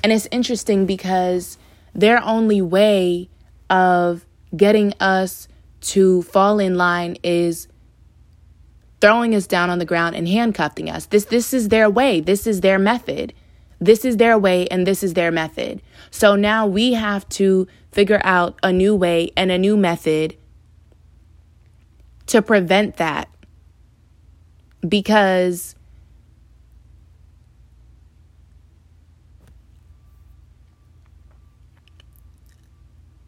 And 0.03 0.13
it's 0.13 0.29
interesting 0.31 0.85
because 0.85 1.59
their 1.95 2.23
only 2.23 2.61
way 2.61 3.29
of 3.69 4.27
getting 4.57 4.93
us 5.01 5.49
to 5.81 6.23
fall 6.23 6.59
in 6.59 6.77
line 6.77 7.17
is 7.23 7.69
throwing 9.01 9.35
us 9.35 9.47
down 9.47 9.71
on 9.71 9.79
the 9.79 9.85
ground 9.85 10.15
and 10.15 10.29
handcuffing 10.29 10.91
us. 10.91 11.07
This 11.07 11.25
this 11.27 11.55
is 11.55 11.69
their 11.69 11.89
way. 11.89 12.21
This 12.21 12.47
is 12.47 12.61
their 12.61 12.79
method. 12.79 13.33
This 13.81 14.05
is 14.05 14.19
their 14.19 14.39
way 14.39 14.69
and 14.69 14.87
this 14.87 15.03
is 15.03 15.15
their 15.15 15.31
method. 15.31 15.81
So 16.11 16.37
now 16.37 16.67
we 16.67 16.93
have 16.93 17.29
to 17.31 17.67
figure 17.93 18.21
out 18.25 18.59
a 18.63 18.73
new 18.73 18.95
way 18.95 19.31
and 19.37 19.51
a 19.51 19.59
new 19.59 19.77
method 19.77 20.37
to 22.27 22.43
prevent 22.43 22.97
that. 22.99 23.29
Because 24.87 25.75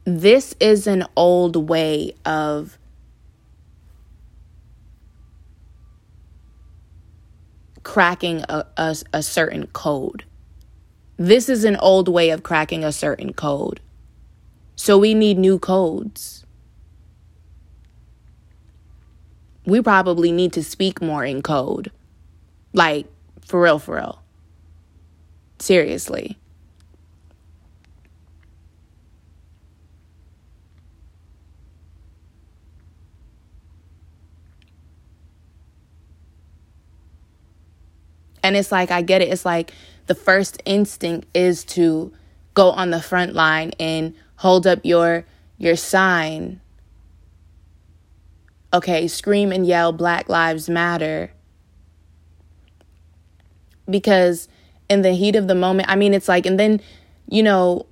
this 0.04 0.54
is 0.58 0.86
an 0.86 1.04
old 1.16 1.68
way 1.68 2.14
of 2.24 2.78
cracking 7.82 8.44
a, 8.48 8.66
a, 8.76 8.96
a, 9.12 9.22
certain 9.22 9.66
code. 9.68 10.24
This 11.16 11.48
is 11.48 11.64
an 11.64 11.76
old 11.76 12.08
way 12.08 12.30
of 12.30 12.42
cracking 12.42 12.84
a 12.84 12.92
certain 12.92 13.32
code. 13.32 13.80
So 14.76 14.98
we 14.98 15.14
need 15.14 15.38
new 15.38 15.58
codes. 15.58 16.44
We 19.64 19.80
probably 19.80 20.32
need 20.32 20.52
to 20.54 20.64
speak 20.64 21.00
more 21.00 21.24
in 21.24 21.42
code. 21.42 21.92
Like, 22.72 23.06
for 23.46 23.62
real, 23.62 23.78
for 23.78 23.96
real. 23.96 24.22
Seriously. 25.58 26.38
And 38.42 38.56
it's 38.56 38.72
like, 38.72 38.90
I 38.90 39.02
get 39.02 39.22
it. 39.22 39.28
It's 39.28 39.44
like 39.44 39.72
the 40.06 40.14
first 40.14 40.60
instinct 40.64 41.28
is 41.34 41.64
to 41.64 42.12
go 42.54 42.70
on 42.70 42.90
the 42.90 43.00
front 43.00 43.34
line 43.34 43.72
and 43.78 44.14
hold 44.36 44.66
up 44.66 44.80
your 44.84 45.24
your 45.58 45.76
sign. 45.76 46.60
Okay, 48.74 49.06
scream 49.06 49.52
and 49.52 49.66
yell 49.66 49.92
Black 49.92 50.28
Lives 50.28 50.68
Matter. 50.68 51.32
Because 53.88 54.48
in 54.88 55.02
the 55.02 55.12
heat 55.12 55.36
of 55.36 55.46
the 55.46 55.54
moment, 55.54 55.88
I 55.88 55.96
mean, 55.96 56.14
it's 56.14 56.28
like, 56.28 56.46
and 56.46 56.58
then, 56.58 56.80
you 57.28 57.42
know, 57.42 57.86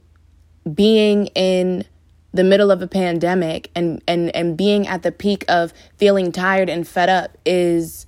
being 0.72 1.26
in 1.28 1.84
the 2.32 2.44
middle 2.44 2.70
of 2.70 2.80
a 2.80 2.86
pandemic 2.86 3.70
and 3.74 4.02
and 4.06 4.34
and 4.36 4.56
being 4.56 4.86
at 4.86 5.02
the 5.02 5.10
peak 5.10 5.44
of 5.48 5.72
feeling 5.96 6.30
tired 6.30 6.68
and 6.68 6.86
fed 6.86 7.08
up 7.08 7.36
is 7.44 8.06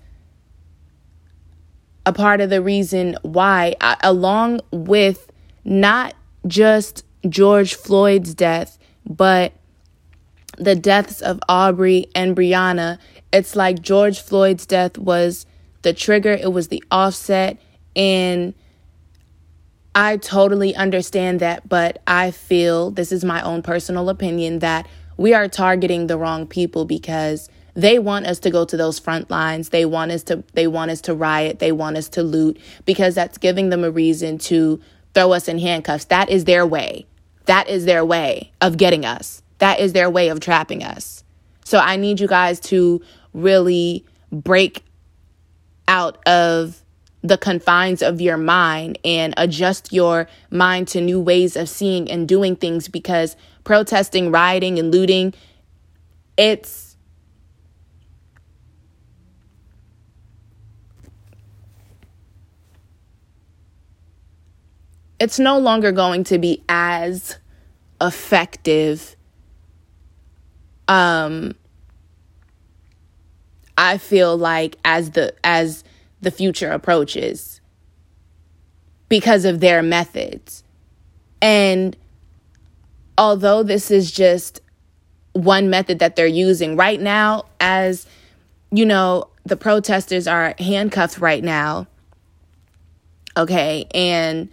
a 2.04 2.12
part 2.12 2.40
of 2.40 2.50
the 2.50 2.62
reason 2.62 3.16
why, 3.22 3.76
along 4.02 4.60
with 4.70 5.30
not 5.64 6.14
just 6.46 7.04
George 7.28 7.74
Floyd's 7.74 8.34
death, 8.34 8.78
but 9.06 9.52
the 10.58 10.74
deaths 10.74 11.20
of 11.20 11.40
Arbery 11.48 12.06
and 12.14 12.36
Breonna. 12.36 12.98
It's 13.32 13.56
like 13.56 13.80
George 13.80 14.20
Floyd's 14.20 14.66
death 14.66 14.98
was 14.98 15.46
the 15.82 15.92
trigger, 15.92 16.32
it 16.32 16.52
was 16.52 16.68
the 16.68 16.82
offset, 16.90 17.58
and 17.96 18.54
I 19.94 20.16
totally 20.16 20.74
understand 20.74 21.40
that, 21.40 21.68
but 21.68 22.00
I 22.06 22.30
feel 22.30 22.90
this 22.90 23.12
is 23.12 23.24
my 23.24 23.42
own 23.42 23.62
personal 23.62 24.08
opinion 24.08 24.60
that 24.60 24.88
we 25.16 25.34
are 25.34 25.48
targeting 25.48 26.06
the 26.06 26.16
wrong 26.16 26.46
people 26.46 26.84
because 26.84 27.48
they 27.74 27.98
want 27.98 28.26
us 28.26 28.38
to 28.40 28.50
go 28.50 28.64
to 28.64 28.76
those 28.76 28.98
front 28.98 29.30
lines. 29.30 29.70
They 29.70 29.84
want 29.84 30.12
us 30.12 30.22
to 30.24 30.44
they 30.52 30.66
want 30.66 30.90
us 30.90 31.00
to 31.02 31.14
riot. 31.14 31.58
They 31.58 31.72
want 31.72 31.96
us 31.96 32.08
to 32.10 32.22
loot 32.22 32.60
because 32.84 33.14
that's 33.14 33.38
giving 33.38 33.70
them 33.70 33.84
a 33.84 33.90
reason 33.90 34.38
to 34.38 34.80
throw 35.14 35.32
us 35.32 35.48
in 35.48 35.58
handcuffs. 35.58 36.06
That 36.06 36.30
is 36.30 36.44
their 36.44 36.66
way. 36.66 37.06
That 37.46 37.68
is 37.68 37.84
their 37.84 38.04
way 38.04 38.52
of 38.60 38.76
getting 38.76 39.04
us. 39.04 39.42
That 39.58 39.80
is 39.80 39.92
their 39.92 40.10
way 40.10 40.28
of 40.28 40.40
trapping 40.40 40.82
us. 40.82 41.24
So 41.64 41.78
I 41.78 41.96
need 41.96 42.20
you 42.20 42.28
guys 42.28 42.60
to 42.60 43.00
really 43.32 44.04
break 44.30 44.84
out 45.88 46.26
of 46.26 46.82
the 47.22 47.38
confines 47.38 48.02
of 48.02 48.20
your 48.20 48.36
mind 48.36 48.98
and 49.04 49.32
adjust 49.36 49.92
your 49.92 50.28
mind 50.50 50.88
to 50.88 51.00
new 51.00 51.20
ways 51.20 51.56
of 51.56 51.68
seeing 51.68 52.10
and 52.10 52.26
doing 52.26 52.56
things 52.56 52.88
because 52.88 53.36
protesting, 53.64 54.32
rioting, 54.32 54.78
and 54.78 54.90
looting, 54.90 55.32
it's 56.36 56.91
it's 65.22 65.38
no 65.38 65.56
longer 65.56 65.92
going 65.92 66.24
to 66.24 66.36
be 66.36 66.64
as 66.68 67.38
effective 68.00 69.14
um 70.88 71.54
I 73.78 73.98
feel 73.98 74.36
like 74.36 74.76
as 74.84 75.12
the 75.12 75.32
as 75.44 75.84
the 76.20 76.32
future 76.32 76.70
approaches 76.70 77.60
because 79.08 79.44
of 79.44 79.60
their 79.60 79.82
methods. 79.82 80.64
And 81.40 81.96
although 83.16 83.62
this 83.62 83.92
is 83.92 84.10
just 84.10 84.60
one 85.34 85.70
method 85.70 86.00
that 86.00 86.16
they're 86.16 86.26
using 86.26 86.76
right 86.76 87.00
now 87.00 87.44
as 87.60 88.06
you 88.72 88.84
know 88.84 89.28
the 89.44 89.56
protesters 89.56 90.26
are 90.26 90.54
handcuffed 90.58 91.18
right 91.18 91.42
now 91.42 91.86
okay 93.36 93.86
and 93.94 94.50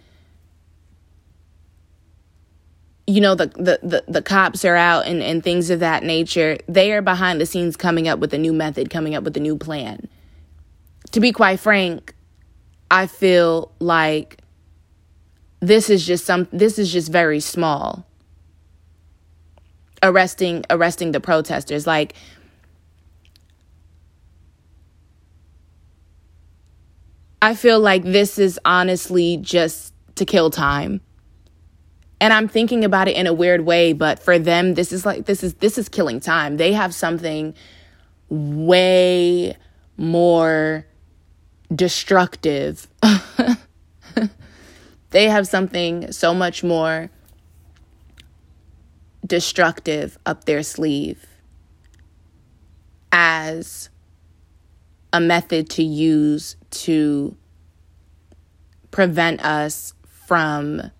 you 3.10 3.20
know 3.20 3.34
the, 3.34 3.46
the 3.46 3.78
the 3.82 4.04
the 4.06 4.22
cops 4.22 4.64
are 4.64 4.76
out 4.76 5.06
and 5.06 5.22
and 5.22 5.42
things 5.42 5.68
of 5.68 5.80
that 5.80 6.04
nature 6.04 6.56
they 6.68 6.92
are 6.92 7.02
behind 7.02 7.40
the 7.40 7.46
scenes 7.46 7.76
coming 7.76 8.06
up 8.06 8.20
with 8.20 8.32
a 8.32 8.38
new 8.38 8.52
method 8.52 8.88
coming 8.88 9.14
up 9.14 9.24
with 9.24 9.36
a 9.36 9.40
new 9.40 9.56
plan. 9.56 10.08
To 11.12 11.20
be 11.20 11.32
quite 11.32 11.58
frank 11.58 12.14
i 12.90 13.06
feel 13.06 13.72
like 13.80 14.38
this 15.58 15.90
is 15.90 16.06
just 16.06 16.24
some 16.24 16.46
this 16.52 16.78
is 16.78 16.92
just 16.92 17.10
very 17.10 17.40
small. 17.40 18.06
Arresting 20.02 20.64
arresting 20.70 21.12
the 21.12 21.20
protesters 21.20 21.86
like 21.86 22.14
i 27.42 27.54
feel 27.54 27.80
like 27.80 28.02
this 28.04 28.38
is 28.38 28.58
honestly 28.64 29.36
just 29.36 29.92
to 30.14 30.24
kill 30.24 30.48
time 30.48 31.02
and 32.20 32.32
I'm 32.32 32.48
thinking 32.48 32.84
about 32.84 33.08
it 33.08 33.16
in 33.16 33.26
a 33.26 33.32
weird 33.32 33.62
way, 33.62 33.94
but 33.94 34.18
for 34.18 34.38
them, 34.38 34.74
this 34.74 34.92
is 34.92 35.06
like 35.06 35.24
this 35.24 35.42
is 35.42 35.54
this 35.54 35.78
is 35.78 35.88
killing 35.88 36.20
time. 36.20 36.58
They 36.58 36.72
have 36.72 36.94
something 36.94 37.54
way 38.28 39.56
more 39.96 40.86
destructive. 41.74 42.86
they 45.10 45.28
have 45.28 45.46
something 45.46 46.12
so 46.12 46.34
much 46.34 46.62
more 46.62 47.10
destructive 49.26 50.18
up 50.26 50.44
their 50.44 50.62
sleeve 50.62 51.26
as 53.12 53.88
a 55.12 55.20
method 55.20 55.68
to 55.70 55.82
use 55.82 56.56
to 56.70 57.36
prevent 58.90 59.44
us 59.44 59.94
from 60.26 60.90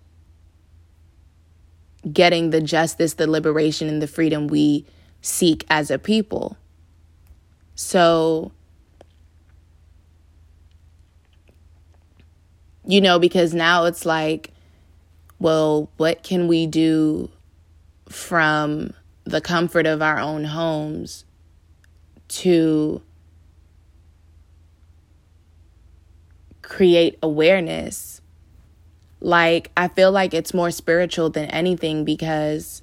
getting 2.11 2.49
the 2.49 2.61
justice, 2.61 3.15
the 3.15 3.27
liberation, 3.27 3.87
and 3.87 4.01
the 4.01 4.07
freedom 4.07 4.47
we 4.47 4.85
seek 5.21 5.65
as 5.69 5.91
a 5.91 5.99
people. 5.99 6.57
So, 7.75 8.51
you 12.85 13.01
know, 13.01 13.19
because 13.19 13.53
now 13.53 13.85
it's 13.85 14.05
like, 14.05 14.51
well, 15.39 15.89
what 15.97 16.23
can 16.23 16.47
we 16.47 16.67
do 16.67 17.29
from 18.09 18.93
the 19.23 19.41
comfort 19.41 19.85
of 19.85 20.01
our 20.01 20.19
own 20.19 20.43
homes 20.43 21.25
to 22.27 23.01
create 26.61 27.17
awareness 27.21 28.20
like, 29.21 29.71
I 29.77 29.87
feel 29.87 30.11
like 30.11 30.33
it's 30.33 30.53
more 30.53 30.71
spiritual 30.71 31.29
than 31.29 31.45
anything 31.45 32.03
because 32.03 32.81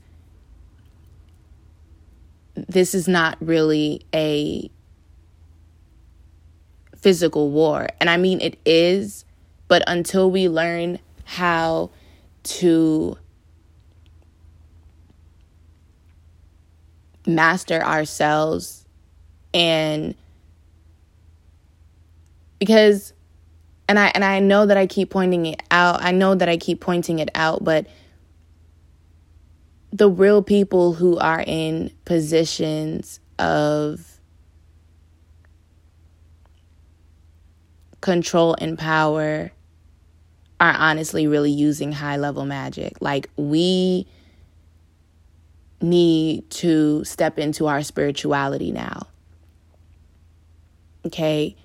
this 2.55 2.95
is 2.95 3.07
not 3.07 3.37
really 3.41 4.07
a 4.15 4.71
physical 6.97 7.51
war. 7.51 7.89
And 8.01 8.09
I 8.09 8.17
mean, 8.17 8.41
it 8.41 8.59
is, 8.65 9.25
but 9.67 9.83
until 9.87 10.31
we 10.31 10.49
learn 10.49 10.99
how 11.25 11.91
to 12.45 13.19
master 17.27 17.83
ourselves 17.83 18.87
and 19.53 20.15
because 22.59 23.13
and 23.89 23.99
I 23.99 24.09
and 24.15 24.25
I 24.25 24.39
know 24.41 24.67
that 24.67 24.77
I 24.77 24.87
keep 24.87 25.11
pointing 25.11 25.47
it 25.47 25.63
out. 25.71 26.03
I 26.03 26.13
know 26.13 26.35
that 26.35 26.49
I 26.49 26.57
keep 26.57 26.81
pointing 26.81 27.19
it 27.19 27.31
out, 27.35 27.65
but 27.65 27.87
the 29.93 30.11
real 30.11 30.43
people 30.43 30.93
who 30.93 31.19
are 31.19 31.43
in 31.47 31.91
positions 32.05 33.21
of 33.39 34.21
control 38.01 38.55
and 38.61 38.79
power 38.79 39.51
are 40.61 40.75
honestly 40.75 41.27
really 41.27 41.51
using 41.51 41.93
high 41.93 42.17
level 42.17 42.45
magic. 42.45 43.01
Like 43.01 43.31
we 43.37 44.07
need 45.81 46.51
to 46.51 47.05
step 47.05 47.39
into 47.39 47.67
our 47.67 47.83
spirituality 47.83 48.73
now. 48.73 49.07
Okay? 51.07 51.57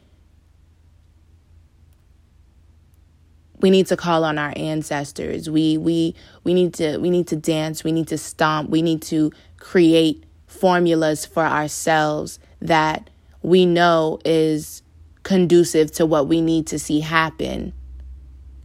We 3.64 3.70
need 3.70 3.88
to 3.88 3.96
call 3.96 4.26
on 4.26 4.38
our 4.38 4.52
ancestors. 4.58 5.50
We 5.50 5.78
we 5.78 6.16
we 6.44 6.54
need 6.54 6.74
to 6.74 6.98
we 6.98 7.10
need 7.10 7.28
to 7.28 7.38
dance, 7.38 7.82
we 7.82 7.94
need 7.94 8.10
to 8.10 8.18
stomp, 8.18 8.70
we 8.70 8.82
need 8.82 9.02
to 9.04 9.32
create 9.58 10.26
formulas 10.48 11.26
for 11.26 11.46
ourselves 11.46 12.40
that 12.62 13.10
we 13.42 13.66
know 13.66 14.20
is 14.26 14.84
conducive 15.24 15.94
to 15.94 16.06
what 16.06 16.28
we 16.28 16.42
need 16.42 16.68
to 16.68 16.78
see 16.78 17.00
happen 17.00 17.72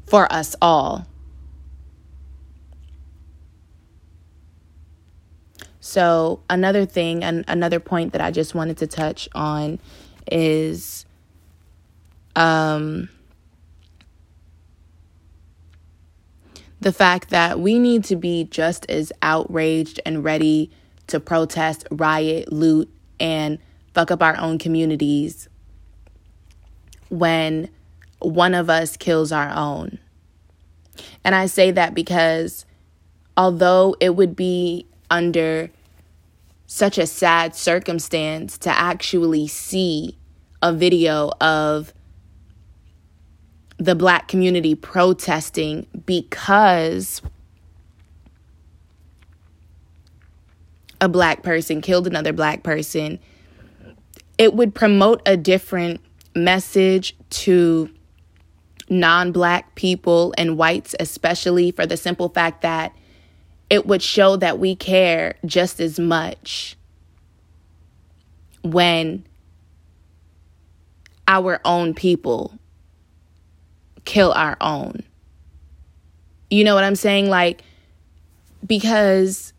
for 0.04 0.30
us 0.32 0.56
all. 0.61 1.06
So, 5.78 6.40
another 6.50 6.84
thing, 6.87 7.22
and 7.22 7.44
another 7.46 7.78
point 7.78 8.14
that 8.14 8.20
I 8.20 8.32
just 8.32 8.52
wanted 8.52 8.78
to 8.78 8.88
touch 8.88 9.28
on 9.32 9.78
is 10.26 11.06
um 12.34 13.08
the 16.81 16.93
fact 16.93 17.31
that 17.31 17.61
we 17.61 17.79
need 17.79 18.05
to 18.05 18.17
be 18.17 18.45
just 18.45 18.88
as 18.91 19.12
outraged 19.23 20.01
and 20.07 20.23
ready 20.23 20.71
to 21.09 21.19
protest, 21.19 21.87
riot, 21.91 22.53
loot, 22.53 22.88
and 23.19 23.59
fuck 23.95 24.11
up 24.11 24.23
our 24.23 24.38
own 24.38 24.59
communities 24.59 25.49
when 27.09 27.69
one 28.21 28.55
of 28.55 28.71
us 28.71 28.97
kills 28.97 29.33
our 29.33 29.51
own. 29.51 29.99
And 31.25 31.35
I 31.35 31.47
say 31.47 31.71
that 31.73 31.95
because 31.95 32.64
although 33.37 33.97
it 34.01 34.17
would 34.17 34.37
be 34.37 34.87
under 35.11 35.71
such 36.67 36.99
a 36.99 37.07
sad 37.07 37.55
circumstance 37.55 38.59
to 38.59 38.71
actually 38.71 39.47
see 39.47 40.19
a 40.62 40.73
video 40.73 41.31
of 41.41 41.95
the 43.79 43.95
black 43.95 44.29
community 44.29 44.75
protesting 44.75 45.87
because 46.05 47.23
a 51.01 51.09
black 51.09 51.43
person 51.43 51.81
killed 51.81 52.07
another 52.07 52.33
black 52.33 52.62
person, 52.64 53.19
it 54.37 54.55
would 54.55 54.75
promote 54.75 55.23
a 55.27 55.37
different 55.37 56.01
message 56.35 57.17
to 57.31 57.88
non 58.91 59.33
black 59.33 59.75
people 59.77 60.35
and 60.37 60.57
whites, 60.59 60.95
especially 60.99 61.71
for 61.71 61.87
the 61.87 61.97
simple 61.97 62.29
fact 62.29 62.62
that 62.62 62.93
it 63.71 63.87
would 63.87 64.03
show 64.03 64.37
that 64.37 64.59
we 64.59 64.75
care 64.75 65.35
just 65.45 65.79
as 65.79 65.99
much 66.01 66.77
when 68.62 69.25
our 71.27 71.61
own 71.64 71.95
people 71.95 72.59
kill 74.09 74.33
our 74.33 74.57
own. 74.62 75.03
You 76.49 76.64
know 76.64 76.75
what 76.75 76.83
I'm 76.83 76.97
saying? 76.97 77.29
Like, 77.29 77.62
because 78.66 79.53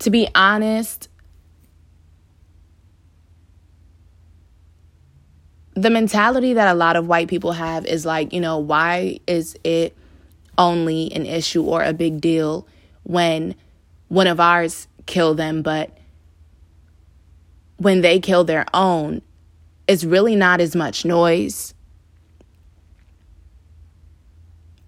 to 0.00 0.10
be 0.10 0.26
honest, 0.34 1.08
the 5.74 5.88
mentality 5.88 6.52
that 6.54 6.66
a 6.66 6.74
lot 6.74 6.96
of 6.96 7.06
white 7.06 7.28
people 7.28 7.52
have 7.52 7.86
is 7.86 8.04
like, 8.04 8.32
you 8.32 8.40
know, 8.40 8.58
why 8.58 9.20
is 9.28 9.56
it 9.62 9.96
only 10.58 11.12
an 11.12 11.26
issue 11.26 11.62
or 11.62 11.84
a 11.84 11.92
big 11.92 12.20
deal 12.20 12.66
when 13.04 13.54
one 14.08 14.26
of 14.26 14.40
ours 14.40 14.88
kill 15.06 15.32
them, 15.32 15.62
but 15.62 15.96
when 17.76 18.00
they 18.00 18.18
kill 18.18 18.42
their 18.42 18.66
own, 18.74 19.22
it's 19.86 20.02
really 20.02 20.34
not 20.34 20.60
as 20.60 20.74
much 20.74 21.04
noise. 21.04 21.72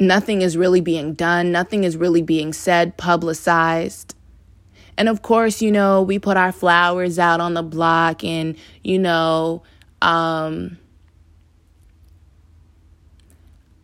Nothing 0.00 0.42
is 0.42 0.56
really 0.56 0.80
being 0.80 1.14
done, 1.14 1.52
nothing 1.52 1.84
is 1.84 1.96
really 1.96 2.22
being 2.22 2.52
said, 2.52 2.96
publicized. 2.96 4.14
And 4.96 5.08
of 5.08 5.22
course, 5.22 5.62
you 5.62 5.72
know, 5.72 6.02
we 6.02 6.18
put 6.18 6.36
our 6.36 6.52
flowers 6.52 7.18
out 7.18 7.40
on 7.40 7.54
the 7.54 7.62
block 7.62 8.22
and, 8.24 8.56
you 8.82 8.98
know, 8.98 9.62
um, 10.02 10.78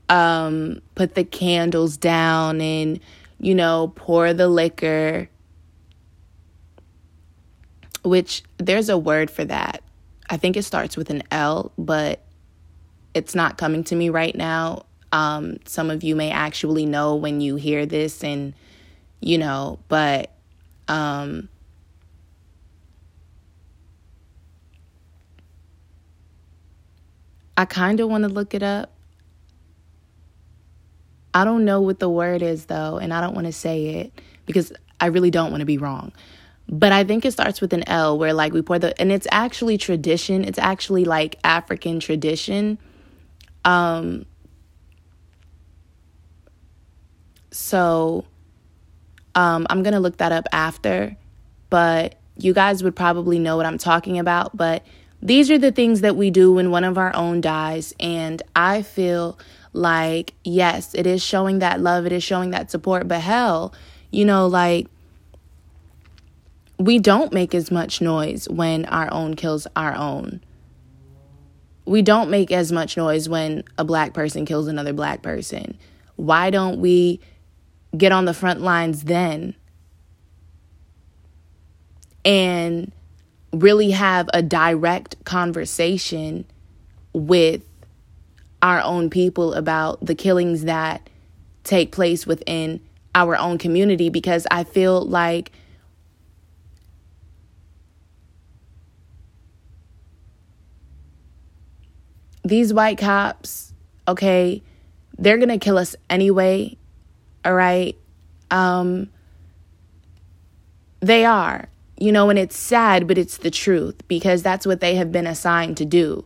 um, 0.08 0.82
put 0.94 1.14
the 1.14 1.24
candles 1.24 1.96
down 1.96 2.60
and, 2.60 3.00
you 3.38 3.54
know, 3.54 3.92
pour 3.96 4.32
the 4.32 4.48
liquor, 4.48 5.28
which 8.02 8.42
there's 8.58 8.88
a 8.88 8.98
word 8.98 9.30
for 9.30 9.44
that. 9.44 9.82
I 10.28 10.36
think 10.36 10.56
it 10.56 10.64
starts 10.64 10.96
with 10.96 11.10
an 11.10 11.22
L, 11.30 11.72
but 11.78 12.24
it's 13.14 13.34
not 13.34 13.56
coming 13.58 13.84
to 13.84 13.96
me 13.96 14.10
right 14.10 14.34
now. 14.34 14.84
Um, 15.16 15.56
some 15.64 15.90
of 15.90 16.04
you 16.04 16.14
may 16.14 16.30
actually 16.30 16.84
know 16.84 17.14
when 17.14 17.40
you 17.40 17.56
hear 17.56 17.86
this, 17.86 18.22
and 18.22 18.52
you 19.22 19.38
know, 19.38 19.78
but 19.88 20.30
um, 20.88 21.48
I 27.56 27.64
kind 27.64 27.98
of 28.00 28.10
want 28.10 28.24
to 28.24 28.28
look 28.28 28.52
it 28.52 28.62
up. 28.62 28.92
I 31.32 31.46
don't 31.46 31.64
know 31.64 31.80
what 31.80 31.98
the 31.98 32.10
word 32.10 32.42
is 32.42 32.66
though, 32.66 32.98
and 32.98 33.14
I 33.14 33.22
don't 33.22 33.34
want 33.34 33.46
to 33.46 33.54
say 33.54 33.86
it 33.86 34.20
because 34.44 34.70
I 35.00 35.06
really 35.06 35.30
don't 35.30 35.50
want 35.50 35.60
to 35.62 35.66
be 35.66 35.78
wrong. 35.78 36.12
But 36.68 36.92
I 36.92 37.04
think 37.04 37.24
it 37.24 37.30
starts 37.32 37.62
with 37.62 37.72
an 37.72 37.88
L 37.88 38.18
where 38.18 38.34
like 38.34 38.52
we 38.52 38.60
pour 38.60 38.78
the 38.78 39.00
and 39.00 39.10
it's 39.10 39.26
actually 39.32 39.78
tradition. 39.78 40.44
It's 40.44 40.58
actually 40.58 41.06
like 41.06 41.38
African 41.42 42.00
tradition. 42.00 42.76
Um 43.64 44.26
So 47.56 48.24
um, 49.34 49.66
I'm 49.70 49.82
going 49.82 49.94
to 49.94 50.00
look 50.00 50.18
that 50.18 50.32
up 50.32 50.46
after, 50.52 51.16
but 51.70 52.16
you 52.36 52.52
guys 52.52 52.82
would 52.82 52.94
probably 52.94 53.38
know 53.38 53.56
what 53.56 53.66
I'm 53.66 53.78
talking 53.78 54.18
about. 54.18 54.56
But 54.56 54.84
these 55.22 55.50
are 55.50 55.58
the 55.58 55.72
things 55.72 56.02
that 56.02 56.16
we 56.16 56.30
do 56.30 56.52
when 56.52 56.70
one 56.70 56.84
of 56.84 56.98
our 56.98 57.14
own 57.16 57.40
dies. 57.40 57.94
And 57.98 58.42
I 58.54 58.82
feel 58.82 59.38
like, 59.72 60.34
yes, 60.44 60.94
it 60.94 61.06
is 61.06 61.22
showing 61.22 61.58
that 61.60 61.80
love, 61.80 62.06
it 62.06 62.12
is 62.12 62.22
showing 62.22 62.50
that 62.50 62.70
support. 62.70 63.08
But 63.08 63.20
hell, 63.20 63.74
you 64.10 64.24
know, 64.24 64.46
like, 64.46 64.88
we 66.78 66.98
don't 66.98 67.32
make 67.32 67.54
as 67.54 67.70
much 67.70 68.02
noise 68.02 68.48
when 68.50 68.84
our 68.84 69.12
own 69.12 69.34
kills 69.34 69.66
our 69.74 69.94
own. 69.94 70.42
We 71.86 72.02
don't 72.02 72.28
make 72.28 72.52
as 72.52 72.70
much 72.70 72.98
noise 72.98 73.28
when 73.30 73.64
a 73.78 73.84
black 73.84 74.12
person 74.12 74.44
kills 74.44 74.66
another 74.66 74.92
black 74.92 75.22
person. 75.22 75.78
Why 76.16 76.50
don't 76.50 76.80
we 76.80 77.20
get 77.96 78.12
on 78.12 78.24
the 78.24 78.34
front 78.34 78.60
lines 78.60 79.04
then 79.04 79.54
and 82.24 82.92
really 83.52 83.92
have 83.92 84.28
a 84.34 84.42
direct 84.42 85.24
conversation 85.24 86.44
with 87.12 87.62
our 88.62 88.80
own 88.80 89.08
people 89.10 89.54
about 89.54 90.04
the 90.04 90.14
killings 90.14 90.64
that 90.64 91.08
take 91.62 91.92
place 91.92 92.26
within 92.26 92.80
our 93.14 93.36
own 93.36 93.58
community 93.58 94.10
because 94.10 94.46
I 94.50 94.64
feel 94.64 95.02
like 95.02 95.52
these 102.44 102.72
white 102.72 102.98
cops, 102.98 103.72
okay, 104.06 104.62
they're 105.18 105.38
going 105.38 105.48
to 105.48 105.58
kill 105.58 105.78
us 105.78 105.96
anyway 106.10 106.76
all 107.46 107.54
right? 107.54 107.96
Um, 108.50 109.08
they 110.98 111.24
are, 111.24 111.68
you 111.96 112.10
know, 112.10 112.28
and 112.28 112.38
it's 112.38 112.56
sad, 112.56 113.06
but 113.06 113.16
it's 113.16 113.38
the 113.38 113.50
truth 113.52 114.06
because 114.08 114.42
that's 114.42 114.66
what 114.66 114.80
they 114.80 114.96
have 114.96 115.12
been 115.12 115.28
assigned 115.28 115.76
to 115.76 115.84
do. 115.84 116.24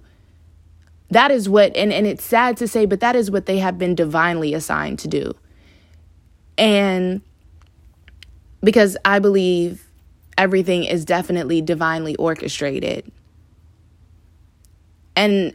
That 1.11 1.30
is 1.30 1.46
what, 1.48 1.76
and, 1.76 1.92
and 1.92 2.06
it's 2.06 2.24
sad 2.24 2.56
to 2.56 2.66
say, 2.66 2.87
but 2.87 3.00
that 3.00 3.16
is 3.16 3.30
what 3.30 3.44
they 3.44 3.59
have 3.59 3.76
been 3.76 3.94
divinely 3.94 4.54
assigned 4.54 4.98
to 5.00 5.09
do. 5.09 5.35
And 6.56 7.20
because 8.62 8.96
I 9.04 9.18
believe 9.18 9.90
everything 10.38 10.85
is 10.85 11.04
definitely 11.04 11.61
divinely 11.61 12.16
orchestrated. 12.16 13.11
And 15.14 15.54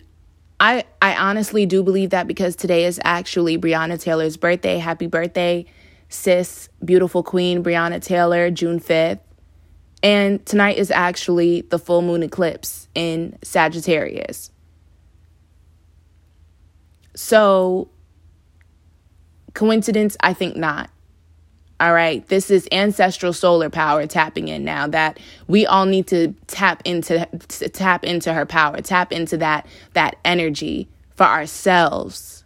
I 0.60 0.86
I 1.02 1.16
honestly 1.16 1.66
do 1.66 1.84
believe 1.84 2.12
that 2.12 2.28
because 2.28 2.56
today 2.56 2.86
is 2.86 3.00
actually 3.04 3.58
Breonna 3.58 4.02
Taylor's 4.02 4.38
birthday. 4.38 4.78
Happy 4.78 5.08
birthday, 5.08 5.66
sis, 6.10 6.70
beautiful 6.84 7.24
queen 7.24 7.64
Breonna 7.64 8.02
Taylor, 8.02 8.50
June 8.52 8.80
5th. 8.80 9.20
And 10.04 10.46
tonight 10.46 10.78
is 10.78 10.92
actually 10.92 11.62
the 11.62 11.80
full 11.80 12.02
moon 12.02 12.22
eclipse 12.22 12.88
in 12.94 13.38
Sagittarius. 13.44 14.52
So, 17.16 17.90
coincidence? 19.54 20.16
I 20.20 20.34
think 20.34 20.56
not. 20.58 20.90
All 21.86 21.94
right. 21.94 22.28
This 22.30 22.50
is 22.50 22.68
ancestral 22.72 23.32
solar 23.32 23.70
power 23.70 24.08
tapping 24.08 24.48
in 24.48 24.64
now 24.64 24.88
that 24.88 25.20
we 25.48 25.68
all 25.68 25.86
need 25.86 26.08
to 26.08 26.34
tap 26.48 26.82
into 26.84 27.28
to 27.48 27.70
tap 27.70 28.04
into 28.04 28.34
her 28.34 28.44
power, 28.44 28.82
tap 28.82 29.12
into 29.12 29.38
that 29.38 29.68
that 29.94 30.16
energy 30.26 30.88
for 31.14 31.26
ourselves. 31.26 32.44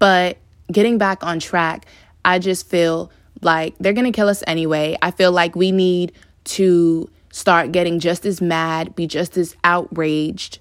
But 0.00 0.38
getting 0.72 0.98
back 0.98 1.22
on 1.22 1.38
track, 1.38 1.86
I 2.24 2.40
just 2.40 2.68
feel 2.68 3.12
like 3.42 3.76
they're 3.78 3.92
going 3.92 4.12
to 4.12 4.16
kill 4.16 4.28
us 4.28 4.42
anyway. 4.44 4.98
I 5.00 5.12
feel 5.12 5.30
like 5.30 5.54
we 5.54 5.70
need 5.70 6.10
to 6.46 7.08
start 7.30 7.70
getting 7.70 8.00
just 8.00 8.26
as 8.26 8.40
mad, 8.40 8.96
be 8.96 9.06
just 9.06 9.36
as 9.36 9.54
outraged 9.62 10.58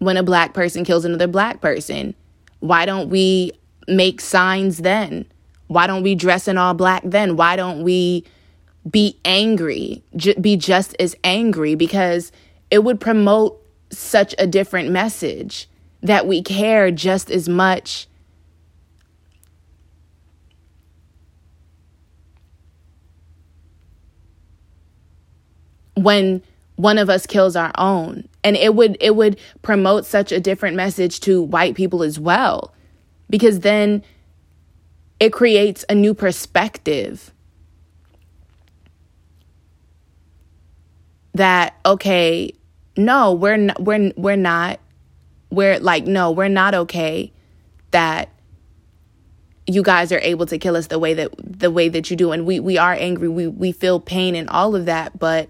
when 0.00 0.16
a 0.16 0.24
black 0.24 0.52
person 0.52 0.84
kills 0.84 1.04
another 1.04 1.28
black 1.28 1.60
person. 1.60 2.16
Why 2.58 2.86
don't 2.86 3.08
we 3.08 3.52
make 3.86 4.20
signs 4.20 4.78
then? 4.78 5.26
Why 5.68 5.86
don't 5.86 6.02
we 6.02 6.14
dress 6.14 6.48
in 6.48 6.58
all 6.58 6.74
black 6.74 7.02
then? 7.04 7.36
Why 7.36 7.56
don't 7.56 7.82
we 7.82 8.24
be 8.88 9.18
angry, 9.24 10.02
j- 10.14 10.38
be 10.40 10.56
just 10.56 10.94
as 11.00 11.16
angry? 11.24 11.74
Because 11.74 12.30
it 12.70 12.84
would 12.84 13.00
promote 13.00 13.60
such 13.90 14.34
a 14.38 14.46
different 14.46 14.90
message 14.90 15.68
that 16.02 16.26
we 16.26 16.42
care 16.42 16.90
just 16.90 17.30
as 17.30 17.48
much. 17.48 18.06
When 25.94 26.42
one 26.76 26.98
of 26.98 27.08
us 27.08 27.26
kills 27.26 27.56
our 27.56 27.72
own 27.78 28.28
and 28.44 28.54
it 28.56 28.74
would 28.74 28.96
it 29.00 29.16
would 29.16 29.38
promote 29.62 30.04
such 30.04 30.30
a 30.30 30.38
different 30.38 30.76
message 30.76 31.20
to 31.20 31.42
white 31.42 31.74
people 31.74 32.02
as 32.02 32.20
well 32.20 32.72
because 33.28 33.60
then 33.60 34.02
it 35.18 35.32
creates 35.32 35.84
a 35.88 35.94
new 35.94 36.14
perspective 36.14 37.32
that 41.34 41.74
okay 41.84 42.50
no 42.96 43.32
we're 43.32 43.56
not 43.56 43.82
we're 43.82 44.12
we're 44.16 44.36
not 44.36 44.80
we're 45.50 45.78
like 45.80 46.06
no 46.06 46.30
we're 46.30 46.48
not 46.48 46.74
okay 46.74 47.30
that 47.90 48.30
you 49.66 49.82
guys 49.82 50.12
are 50.12 50.20
able 50.20 50.46
to 50.46 50.58
kill 50.58 50.76
us 50.76 50.86
the 50.86 50.98
way 50.98 51.14
that 51.14 51.30
the 51.38 51.70
way 51.70 51.88
that 51.88 52.10
you 52.10 52.16
do. 52.16 52.32
And 52.32 52.46
we 52.46 52.60
we 52.60 52.78
are 52.78 52.92
angry. 52.92 53.28
We 53.28 53.46
we 53.46 53.72
feel 53.72 53.98
pain 53.98 54.34
and 54.34 54.48
all 54.48 54.76
of 54.76 54.86
that. 54.86 55.18
But 55.18 55.48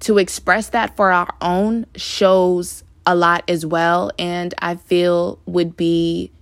to 0.00 0.18
express 0.18 0.68
that 0.70 0.96
for 0.96 1.10
our 1.10 1.34
own 1.40 1.86
shows 1.96 2.84
a 3.06 3.14
lot 3.14 3.44
as 3.48 3.64
well, 3.64 4.10
and 4.18 4.52
I 4.58 4.74
feel 4.76 5.38
would 5.46 5.76
be 5.76 6.32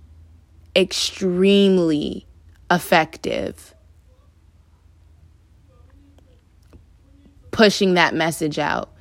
extremely 0.75 2.25
effective 2.69 3.75
pushing 7.55 7.93
that 7.93 8.13
message 8.13 8.59
out 8.59 8.91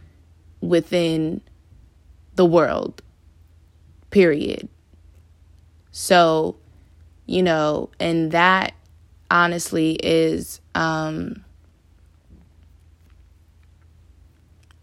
within 0.60 1.40
the 2.36 2.44
world, 2.46 3.02
period. 4.10 4.68
So, 5.90 6.56
you 7.26 7.42
know, 7.42 7.90
and 7.98 8.30
that 8.30 8.74
honestly 9.28 9.98
is 10.02 10.60
um 10.76 11.43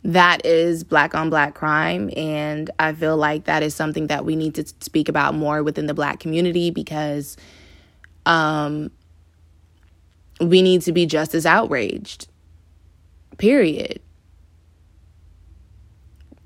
that 0.03 0.45
is 0.45 0.83
black 0.83 1.13
on 1.13 1.29
black 1.29 1.53
crime 1.53 2.09
and 2.17 2.71
i 2.79 2.91
feel 2.91 3.15
like 3.15 3.43
that 3.43 3.61
is 3.61 3.75
something 3.75 4.07
that 4.07 4.25
we 4.25 4.35
need 4.35 4.55
to 4.55 4.65
speak 4.79 5.07
about 5.07 5.35
more 5.35 5.61
within 5.61 5.85
the 5.85 5.93
black 5.93 6.19
community 6.19 6.71
because 6.71 7.37
um 8.25 8.89
we 10.41 10.61
need 10.61 10.81
to 10.81 10.91
be 10.91 11.05
just 11.05 11.35
as 11.35 11.45
outraged. 11.45 12.27
Period. 13.37 14.01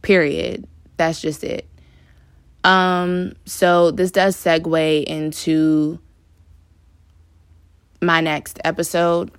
Period. 0.01 0.67
That's 0.97 1.21
just 1.21 1.43
it. 1.43 1.67
Um 2.63 3.33
so 3.45 3.91
this 3.91 4.11
does 4.11 4.35
segue 4.35 5.03
into 5.05 5.99
my 8.01 8.21
next 8.21 8.59
episode 8.63 9.31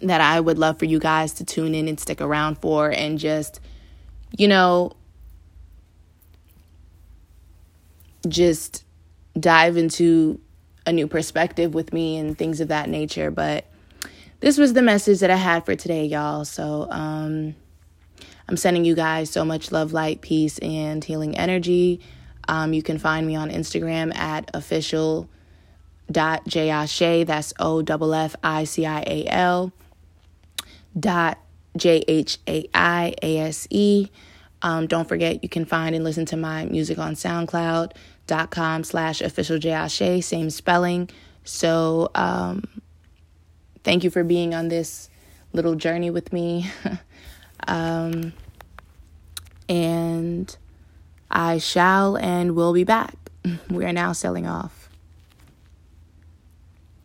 that 0.00 0.20
I 0.20 0.40
would 0.40 0.58
love 0.58 0.78
for 0.78 0.86
you 0.86 0.98
guys 0.98 1.34
to 1.34 1.44
tune 1.44 1.74
in 1.74 1.88
and 1.88 2.00
stick 2.00 2.20
around 2.20 2.58
for 2.58 2.90
and 2.90 3.18
just, 3.18 3.60
you 4.36 4.48
know, 4.48 4.92
just 8.26 8.84
dive 9.38 9.76
into 9.76 10.40
a 10.86 10.92
new 10.92 11.06
perspective 11.06 11.74
with 11.74 11.92
me 11.92 12.16
and 12.16 12.36
things 12.36 12.60
of 12.60 12.68
that 12.68 12.88
nature. 12.88 13.30
But 13.30 13.66
this 14.40 14.58
was 14.58 14.72
the 14.72 14.82
message 14.82 15.20
that 15.20 15.30
I 15.30 15.36
had 15.36 15.64
for 15.64 15.76
today, 15.76 16.06
y'all. 16.06 16.44
So, 16.44 16.88
um, 16.90 17.54
I'm 18.48 18.56
sending 18.56 18.84
you 18.84 18.94
guys 18.94 19.30
so 19.30 19.44
much 19.44 19.70
love, 19.70 19.92
light, 19.92 20.20
peace, 20.20 20.58
and 20.58 21.02
healing 21.02 21.36
energy. 21.38 22.00
Um, 22.48 22.72
you 22.72 22.82
can 22.82 22.98
find 22.98 23.26
me 23.26 23.36
on 23.36 23.50
Instagram 23.50 24.14
at 24.16 24.50
official 24.52 25.28
dot 26.10 26.46
J 26.46 27.24
That's 27.24 27.54
O 27.58 27.80
F 27.80 28.12
F 28.12 28.36
I 28.42 28.64
C 28.64 28.84
I 28.84 29.00
A 29.06 29.26
L 29.28 29.72
dot 30.98 31.38
J 31.76 32.04
H 32.06 32.38
A 32.48 32.68
I 32.74 33.14
A 33.22 33.38
S 33.38 33.66
E. 33.70 34.08
Um, 34.62 34.86
don't 34.86 35.08
forget 35.08 35.42
you 35.42 35.48
can 35.48 35.64
find 35.64 35.94
and 35.94 36.04
listen 36.04 36.24
to 36.26 36.36
my 36.36 36.66
music 36.66 36.98
on 36.98 37.14
SoundCloud.com 37.14 38.84
slash 38.84 39.20
official 39.20 39.58
J 39.58 40.20
same 40.20 40.50
spelling. 40.50 41.10
So 41.44 42.10
um, 42.14 42.64
thank 43.82 44.04
you 44.04 44.10
for 44.10 44.22
being 44.22 44.54
on 44.54 44.68
this 44.68 45.10
little 45.52 45.74
journey 45.74 46.10
with 46.10 46.32
me. 46.32 46.70
um, 47.66 48.32
and 49.68 50.56
I 51.30 51.58
shall 51.58 52.16
and 52.16 52.54
will 52.54 52.72
be 52.72 52.84
back. 52.84 53.16
We 53.68 53.84
are 53.84 53.92
now 53.92 54.12
selling 54.12 54.46
off. 54.46 54.81